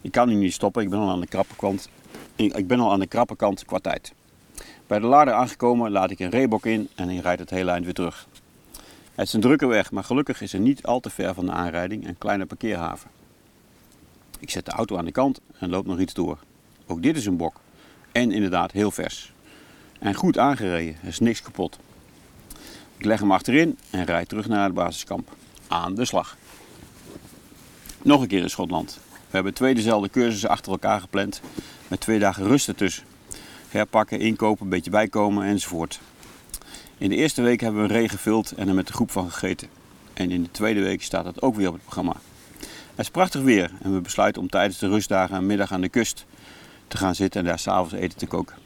Ik 0.00 0.12
kan 0.12 0.28
nu 0.28 0.34
niet 0.34 0.52
stoppen, 0.52 0.82
ik 0.82 0.90
ben 0.90 0.98
al 0.98 1.10
aan 1.10 1.20
de 1.20 1.26
krappe 1.26 1.56
kant, 1.56 1.88
ik 2.36 2.66
ben 2.66 2.80
al 2.80 2.92
aan 2.92 3.00
de 3.00 3.06
krappe 3.06 3.36
kant 3.36 3.64
qua 3.64 3.78
tijd. 3.78 4.12
Bij 4.86 4.98
de 4.98 5.06
larder 5.06 5.34
aangekomen 5.34 5.90
laat 5.90 6.10
ik 6.10 6.18
een 6.18 6.30
reebok 6.30 6.66
in 6.66 6.88
en 6.94 7.08
hij 7.08 7.16
rijdt 7.16 7.40
het 7.40 7.50
hele 7.50 7.70
eind 7.70 7.84
weer 7.84 7.94
terug. 7.94 8.26
Het 9.14 9.26
is 9.26 9.32
een 9.32 9.40
drukke 9.40 9.66
weg, 9.66 9.90
maar 9.90 10.04
gelukkig 10.04 10.40
is 10.40 10.52
er 10.52 10.60
niet 10.60 10.82
al 10.82 11.00
te 11.00 11.10
ver 11.10 11.34
van 11.34 11.46
de 11.46 11.52
aanrijding 11.52 12.06
een 12.06 12.18
kleine 12.18 12.46
parkeerhaven. 12.46 13.10
Ik 14.38 14.50
zet 14.50 14.64
de 14.64 14.70
auto 14.70 14.96
aan 14.96 15.04
de 15.04 15.12
kant 15.12 15.40
en 15.58 15.70
loop 15.70 15.86
nog 15.86 15.98
iets 15.98 16.14
door. 16.14 16.38
Ook 16.86 17.02
dit 17.02 17.16
is 17.16 17.26
een 17.26 17.36
bok. 17.36 17.60
En 18.12 18.32
inderdaad 18.32 18.72
heel 18.72 18.90
vers. 18.90 19.32
En 19.98 20.14
goed 20.14 20.38
aangereden, 20.38 20.96
er 21.02 21.08
is 21.08 21.18
niks 21.18 21.42
kapot. 21.42 21.78
Ik 22.96 23.04
leg 23.04 23.20
hem 23.20 23.32
achterin 23.32 23.78
en 23.90 24.04
rijd 24.04 24.28
terug 24.28 24.48
naar 24.48 24.64
het 24.64 24.74
basiskamp. 24.74 25.36
Aan 25.68 25.94
de 25.94 26.04
slag. 26.04 26.36
Nog 28.02 28.20
een 28.20 28.28
keer 28.28 28.42
in 28.42 28.50
Schotland. 28.50 28.98
We 29.12 29.34
hebben 29.34 29.54
twee 29.54 29.74
dezelfde 29.74 30.10
cursussen 30.10 30.48
achter 30.48 30.72
elkaar 30.72 31.00
gepland 31.00 31.40
met 31.88 32.00
twee 32.00 32.18
dagen 32.18 32.44
rust 32.44 32.68
ertussen. 32.68 33.04
Herpakken, 33.68 34.20
inkopen, 34.20 34.64
een 34.64 34.70
beetje 34.70 34.90
bijkomen 34.90 35.46
enzovoort. 35.46 36.00
In 36.98 37.08
de 37.08 37.16
eerste 37.16 37.42
week 37.42 37.60
hebben 37.60 37.82
we 37.82 37.88
een 37.88 37.94
ree 37.94 38.08
gevuld 38.08 38.52
en 38.52 38.68
er 38.68 38.74
met 38.74 38.86
de 38.86 38.92
groep 38.92 39.10
van 39.10 39.30
gegeten. 39.30 39.68
En 40.14 40.30
in 40.30 40.42
de 40.42 40.50
tweede 40.50 40.80
week 40.80 41.02
staat 41.02 41.24
dat 41.24 41.42
ook 41.42 41.54
weer 41.54 41.68
op 41.68 41.74
het 41.74 41.82
programma. 41.82 42.16
Het 42.58 43.06
is 43.06 43.10
prachtig 43.10 43.42
weer 43.42 43.70
en 43.82 43.94
we 43.94 44.00
besluiten 44.00 44.42
om 44.42 44.48
tijdens 44.48 44.78
de 44.78 44.88
rustdagen 44.88 45.36
een 45.36 45.46
middag 45.46 45.72
aan 45.72 45.80
de 45.80 45.88
kust 45.88 46.26
te 46.88 46.96
gaan 46.96 47.14
zitten 47.14 47.40
en 47.40 47.46
daar 47.46 47.58
s'avonds 47.58 47.94
eten 47.94 48.18
te 48.18 48.26
koken. 48.26 48.56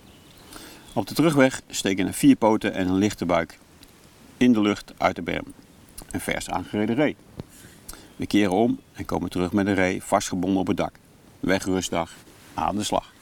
Op 0.93 1.07
de 1.07 1.15
terugweg 1.15 1.61
steken 1.69 2.07
er 2.07 2.12
vier 2.12 2.37
poten 2.37 2.73
en 2.73 2.88
een 2.88 2.99
lichte 2.99 3.27
buik 3.27 3.59
in 4.37 4.53
de 4.53 4.61
lucht 4.61 4.93
uit 4.99 5.17
de 5.17 5.23
berm. 5.23 5.45
Een 6.12 6.20
vers 6.20 6.51
aangereden 6.51 6.94
ree. 6.94 7.16
We 8.16 8.27
keren 8.27 8.53
om 8.53 8.81
en 8.92 9.05
komen 9.05 9.31
terug 9.31 9.53
met 9.53 9.66
een 9.66 9.75
ree 9.75 10.03
vastgebonden 10.03 10.61
op 10.61 10.66
het 10.66 10.77
dak. 10.77 10.94
Wegrustdag, 11.40 12.12
aan 12.55 12.77
de 12.77 12.83
slag. 12.83 13.12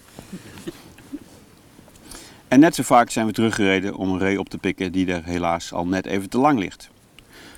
En 2.49 2.61
net 2.61 2.75
zo 2.75 2.83
vaak 2.83 3.11
zijn 3.11 3.27
we 3.27 3.33
teruggereden 3.33 3.95
om 3.95 4.13
een 4.13 4.19
ree 4.19 4.39
op 4.39 4.49
te 4.49 4.59
pikken 4.59 4.93
die 4.93 5.13
er 5.13 5.25
helaas 5.25 5.73
al 5.73 5.87
net 5.87 6.07
even 6.07 6.29
te 6.29 6.39
lang 6.39 6.59
ligt. 6.59 6.91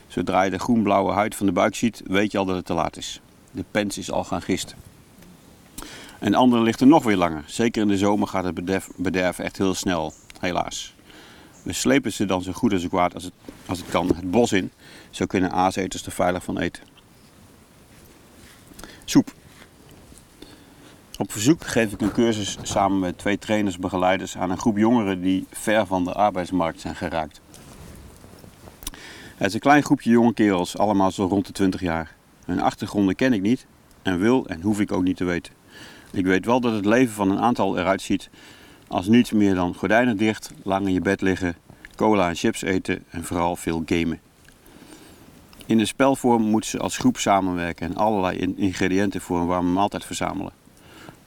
Zodra 0.09 0.42
je 0.42 0.51
de 0.51 0.59
groen-blauwe 0.59 1.12
huid 1.12 1.35
van 1.35 1.47
de 1.47 1.53
buik 1.53 1.75
ziet, 1.75 2.03
weet 2.07 2.33
je 2.33 2.38
al 2.38 2.45
dat 2.45 2.57
het 2.57 2.66
te 2.66 2.75
laat 2.75 2.97
is. 2.97 3.21
De 3.51 3.64
pens 3.71 3.99
is 3.99 4.11
al 4.11 4.25
gaan 4.25 4.42
gisten. 4.42 4.77
En 6.18 6.35
andere 6.35 6.62
ligt 6.62 6.81
er 6.81 6.87
nog 6.87 7.05
weer 7.05 7.16
langer. 7.16 7.45
Zeker 7.47 7.83
in 7.83 7.88
de 7.88 7.97
zomer 7.97 8.29
gaat 8.29 8.45
het 8.45 8.55
bederf, 8.55 8.88
bederf 8.97 9.38
echt 9.38 9.59
heel 9.59 9.75
snel, 9.75 10.12
helaas. 10.40 10.95
We 11.62 11.72
slepen 11.72 12.12
ze 12.12 12.25
dan 12.25 12.42
zo 12.42 12.53
goed 12.53 12.72
en 12.72 12.81
zo 12.81 12.88
kwaad 12.88 13.14
als 13.14 13.25
het, 13.25 13.33
als 13.66 13.79
het 13.79 13.88
kan 13.88 14.07
het 14.07 14.31
bos 14.31 14.53
in. 14.53 14.70
Zo 15.11 15.27
kunnen 15.27 15.53
aaseters 15.53 16.07
er 16.07 16.12
veilig 16.12 16.44
van 16.44 16.59
eten. 16.59 16.83
Soep. 19.05 19.33
Op 21.18 21.33
verzoek 21.33 21.66
geef 21.66 21.92
ik 21.92 22.01
een 22.01 22.12
cursus 22.12 22.59
samen 22.62 22.98
met 22.98 23.18
twee 23.18 23.38
trainers 23.38 23.79
begeleiders 23.79 24.37
aan 24.37 24.51
een 24.51 24.59
groep 24.59 24.77
jongeren 24.77 25.20
die 25.20 25.46
ver 25.51 25.87
van 25.87 26.05
de 26.05 26.12
arbeidsmarkt 26.12 26.81
zijn 26.81 26.96
geraakt. 26.96 27.40
Het 29.37 29.46
is 29.46 29.55
een 29.55 29.61
klein 29.61 29.83
groepje 29.83 30.11
jonge 30.11 30.35
kerels, 30.35 30.79
allemaal 30.79 31.11
zo 31.11 31.25
rond 31.25 31.46
de 31.46 31.53
20 31.53 31.81
jaar. 31.81 32.14
Hun 32.44 32.61
achtergronden 32.61 33.14
ken 33.14 33.33
ik 33.33 33.40
niet 33.40 33.66
en 34.03 34.18
wil 34.18 34.46
en 34.46 34.61
hoef 34.61 34.81
ik 34.81 34.92
ook 34.92 35.03
niet 35.03 35.16
te 35.16 35.25
weten. 35.25 35.53
Ik 36.11 36.25
weet 36.25 36.44
wel 36.44 36.61
dat 36.61 36.72
het 36.72 36.85
leven 36.85 37.14
van 37.14 37.31
een 37.31 37.40
aantal 37.40 37.79
eruit 37.79 38.03
ziet 38.03 38.31
als 38.92 39.07
niets 39.07 39.31
meer 39.31 39.55
dan 39.55 39.74
gordijnen 39.74 40.16
dicht, 40.16 40.50
lang 40.62 40.87
in 40.87 40.92
je 40.92 41.00
bed 41.00 41.20
liggen, 41.20 41.57
cola 41.96 42.28
en 42.28 42.35
chips 42.35 42.62
eten 42.62 43.05
en 43.11 43.24
vooral 43.24 43.57
veel 43.57 43.83
gamen. 43.87 44.20
In 45.66 45.78
de 45.78 45.87
spelvorm 45.87 46.42
moeten 46.42 46.70
ze 46.70 46.78
als 46.78 46.96
groep 46.96 47.18
samenwerken 47.18 47.87
en 47.87 47.96
allerlei 47.96 48.55
ingrediënten 48.57 49.20
voor 49.20 49.40
een 49.40 49.46
warme 49.46 49.70
maaltijd 49.70 50.05
verzamelen. 50.05 50.52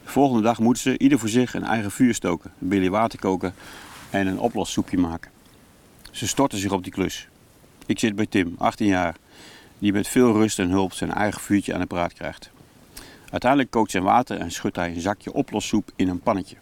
De 0.04 0.10
volgende 0.10 0.42
dag 0.42 0.58
moeten 0.58 0.82
ze 0.82 0.98
ieder 0.98 1.18
voor 1.18 1.28
zich 1.28 1.54
een 1.54 1.64
eigen 1.64 1.90
vuur 1.90 2.14
stoken, 2.14 2.52
een 2.60 2.68
bilje 2.68 2.90
water 2.90 3.18
koken 3.18 3.54
en 4.10 4.26
een 4.26 4.38
oplossoepje 4.38 4.98
maken. 4.98 5.30
Ze 6.10 6.26
storten 6.26 6.58
zich 6.58 6.72
op 6.72 6.82
die 6.82 6.92
klus. 6.92 7.28
Ik 7.86 7.98
zit 7.98 8.14
bij 8.14 8.26
Tim, 8.26 8.54
18 8.58 8.86
jaar, 8.86 9.16
die 9.78 9.92
met 9.92 10.08
veel 10.08 10.32
rust 10.32 10.58
en 10.58 10.70
hulp 10.70 10.92
zijn 10.92 11.12
eigen 11.12 11.40
vuurtje 11.40 11.74
aan 11.74 11.80
de 11.80 11.86
praat 11.86 12.12
krijgt. 12.12 12.50
Uiteindelijk 13.30 13.70
kookt 13.70 13.90
zijn 13.90 14.02
water 14.02 14.38
en 14.38 14.50
schudt 14.50 14.76
hij 14.76 14.88
een 14.88 15.00
zakje 15.00 15.32
oplossoep 15.32 15.90
in 15.96 16.08
een 16.08 16.20
pannetje. 16.20 16.56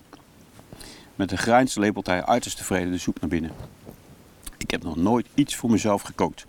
Met 1.17 1.33
een 1.33 1.39
grijns 1.39 1.75
lepelt 1.75 2.07
hij 2.07 2.25
uiterst 2.25 2.57
tevreden 2.57 2.93
de 2.93 2.99
soep 2.99 3.21
naar 3.21 3.31
binnen. 3.31 3.51
Ik 4.59 4.71
heb 4.71 4.83
nog 4.83 4.97
nooit 4.97 5.27
iets 5.35 5.57
voor 5.57 5.71
mezelf 5.71 6.03
gekookt. 6.03 6.47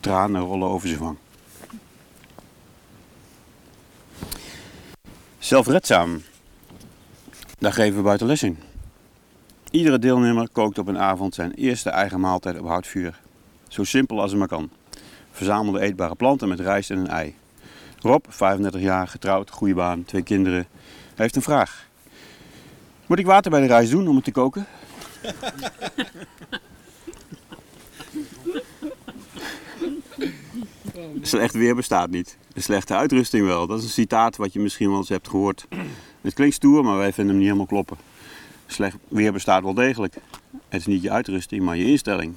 Tranen 0.00 0.40
rollen 0.40 0.68
over 0.68 0.88
zijn 0.88 1.00
wang. 1.00 1.16
Zelfredzaam. 5.38 6.22
Daar 7.58 7.72
geven 7.72 7.96
we 7.96 8.02
buiten 8.02 8.26
les 8.26 8.42
in. 8.42 8.58
Iedere 9.70 9.98
deelnemer 9.98 10.48
kookt 10.52 10.78
op 10.78 10.86
een 10.86 10.98
avond 10.98 11.34
zijn 11.34 11.52
eerste 11.52 11.90
eigen 11.90 12.20
maaltijd 12.20 12.58
op 12.58 12.66
houtvuur. 12.66 13.20
Zo 13.68 13.84
simpel 13.84 14.20
als 14.20 14.30
het 14.30 14.38
maar 14.38 14.48
kan. 14.48 14.70
Verzamelde 15.30 15.80
eetbare 15.80 16.14
planten 16.14 16.48
met 16.48 16.60
rijst 16.60 16.90
en 16.90 16.98
een 16.98 17.08
ei. 17.08 17.34
Rob, 17.98 18.24
35 18.28 18.80
jaar, 18.80 19.08
getrouwd, 19.08 19.50
goede 19.50 19.74
baan, 19.74 20.04
twee 20.04 20.22
kinderen, 20.22 20.66
heeft 21.14 21.36
een 21.36 21.42
vraag. 21.42 21.86
Moet 23.06 23.18
ik 23.18 23.26
water 23.26 23.50
bij 23.50 23.60
de 23.60 23.66
rijst 23.66 23.90
doen 23.90 24.08
om 24.08 24.14
het 24.14 24.24
te 24.24 24.32
koken? 24.32 24.66
Slecht 31.22 31.54
weer 31.54 31.74
bestaat 31.74 32.10
niet. 32.10 32.36
Slechte 32.54 32.94
uitrusting 32.94 33.46
wel. 33.46 33.66
Dat 33.66 33.78
is 33.78 33.84
een 33.84 33.90
citaat 33.90 34.36
wat 34.36 34.52
je 34.52 34.60
misschien 34.60 34.88
wel 34.88 34.98
eens 34.98 35.08
hebt 35.08 35.28
gehoord. 35.28 35.66
Het 36.20 36.34
klinkt 36.34 36.54
stoer, 36.54 36.84
maar 36.84 36.96
wij 36.96 37.12
vinden 37.12 37.26
hem 37.26 37.36
niet 37.36 37.44
helemaal 37.44 37.66
kloppen. 37.66 37.96
Slecht 38.66 38.96
weer 39.08 39.32
bestaat 39.32 39.62
wel 39.62 39.74
degelijk. 39.74 40.14
Het 40.68 40.80
is 40.80 40.86
niet 40.86 41.02
je 41.02 41.10
uitrusting, 41.10 41.62
maar 41.62 41.76
je 41.76 41.84
instelling. 41.84 42.34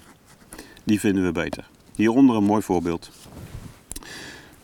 Die 0.84 0.99
vinden 0.99 1.23
we 1.23 1.32
beter. 1.32 1.69
Hieronder 1.95 2.36
een 2.36 2.43
mooi 2.43 2.62
voorbeeld. 2.62 3.12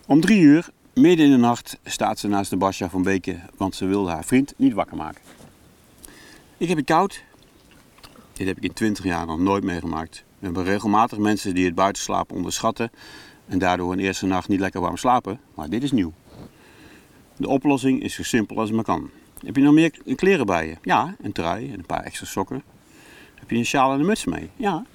Om 0.05 0.21
drie 0.21 0.41
uur, 0.41 0.69
midden 0.93 1.25
in 1.25 1.31
de 1.31 1.37
nacht, 1.37 1.77
staat 1.83 2.19
ze 2.19 2.27
naast 2.27 2.49
de 2.49 2.57
Basja 2.57 2.89
van 2.89 3.03
Beke, 3.03 3.39
want 3.57 3.75
ze 3.75 3.85
wilde 3.85 4.11
haar 4.11 4.25
vriend 4.25 4.53
niet 4.57 4.73
wakker 4.73 4.97
maken. 4.97 5.21
Ik 6.63 6.69
heb 6.69 6.77
het 6.77 6.87
koud. 6.87 7.23
Dit 8.33 8.47
heb 8.47 8.57
ik 8.57 8.63
in 8.63 8.73
20 8.73 9.03
jaar 9.03 9.25
nog 9.25 9.39
nooit 9.39 9.63
meegemaakt. 9.63 10.23
We 10.39 10.45
hebben 10.45 10.63
regelmatig 10.63 11.17
mensen 11.17 11.55
die 11.55 11.65
het 11.65 11.75
buitenslapen 11.75 12.35
onderschatten 12.35 12.91
en 13.47 13.59
daardoor 13.59 13.91
een 13.91 13.99
eerste 13.99 14.25
nacht 14.25 14.47
niet 14.47 14.59
lekker 14.59 14.81
warm 14.81 14.97
slapen, 14.97 15.39
maar 15.55 15.69
dit 15.69 15.83
is 15.83 15.91
nieuw. 15.91 16.13
De 17.37 17.47
oplossing 17.47 18.03
is 18.03 18.13
zo 18.13 18.23
simpel 18.23 18.57
als 18.57 18.67
het 18.67 18.75
maar 18.75 18.85
kan. 18.85 19.09
Heb 19.45 19.55
je 19.55 19.61
nog 19.61 19.73
meer 19.73 20.15
kleren 20.15 20.45
bij 20.45 20.67
je? 20.67 20.75
Ja, 20.81 21.15
een 21.21 21.31
trui 21.31 21.71
en 21.71 21.79
een 21.79 21.85
paar 21.85 22.03
extra 22.03 22.25
sokken. 22.25 22.63
Heb 23.35 23.49
je 23.49 23.57
een 23.57 23.65
sjaal 23.65 23.93
en 23.93 23.99
een 23.99 24.05
muts 24.05 24.25
mee? 24.25 24.49
Ja. 24.55 24.85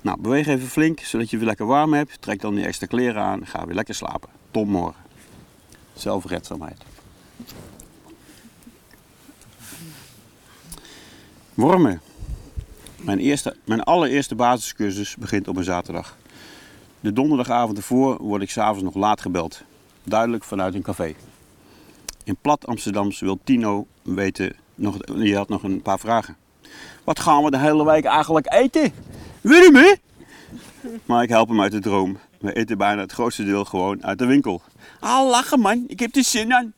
Nou, 0.00 0.20
beweeg 0.20 0.46
even 0.46 0.68
flink, 0.68 1.00
zodat 1.00 1.30
je 1.30 1.36
weer 1.36 1.46
lekker 1.46 1.66
warm 1.66 1.92
hebt. 1.92 2.22
Trek 2.22 2.40
dan 2.40 2.54
die 2.54 2.64
extra 2.64 2.86
kleren 2.86 3.22
aan 3.22 3.40
en 3.40 3.46
ga 3.46 3.66
weer 3.66 3.74
lekker 3.74 3.94
slapen. 3.94 4.28
Tot 4.50 4.66
morgen. 4.66 5.02
Zelfredzaamheid. 5.92 6.82
Wormen. 11.58 12.00
Mijn, 12.96 13.18
eerste, 13.18 13.56
mijn 13.64 13.82
allereerste 13.82 14.34
basiscursus 14.34 15.16
begint 15.16 15.48
op 15.48 15.56
een 15.56 15.64
zaterdag. 15.64 16.16
De 17.00 17.12
donderdagavond 17.12 17.76
ervoor 17.76 18.22
word 18.22 18.42
ik 18.42 18.50
s'avonds 18.50 18.82
nog 18.82 18.94
laat 18.94 19.20
gebeld. 19.20 19.62
Duidelijk 20.04 20.44
vanuit 20.44 20.74
een 20.74 20.82
café. 20.82 21.14
In 22.24 22.36
plat 22.40 22.66
Amsterdams 22.66 23.20
wil 23.20 23.38
Tino 23.44 23.86
weten, 24.02 24.52
nog, 24.74 24.96
die 24.96 25.36
had 25.36 25.48
nog 25.48 25.62
een 25.62 25.82
paar 25.82 25.98
vragen. 25.98 26.36
Wat 27.04 27.20
gaan 27.20 27.44
we 27.44 27.50
de 27.50 27.58
hele 27.58 27.84
week 27.84 28.04
eigenlijk 28.04 28.52
eten? 28.52 28.92
Hè? 29.42 29.94
Maar 31.04 31.22
ik 31.22 31.28
help 31.28 31.48
hem 31.48 31.60
uit 31.60 31.72
de 31.72 31.80
droom. 31.80 32.18
We 32.40 32.52
eten 32.52 32.78
bijna 32.78 33.00
het 33.00 33.12
grootste 33.12 33.44
deel 33.44 33.64
gewoon 33.64 34.04
uit 34.04 34.18
de 34.18 34.26
winkel. 34.26 34.62
Ah, 35.00 35.28
lachen 35.28 35.60
man, 35.60 35.84
ik 35.86 36.00
heb 36.00 36.16
er 36.16 36.24
zin 36.24 36.54
aan. 36.54 36.72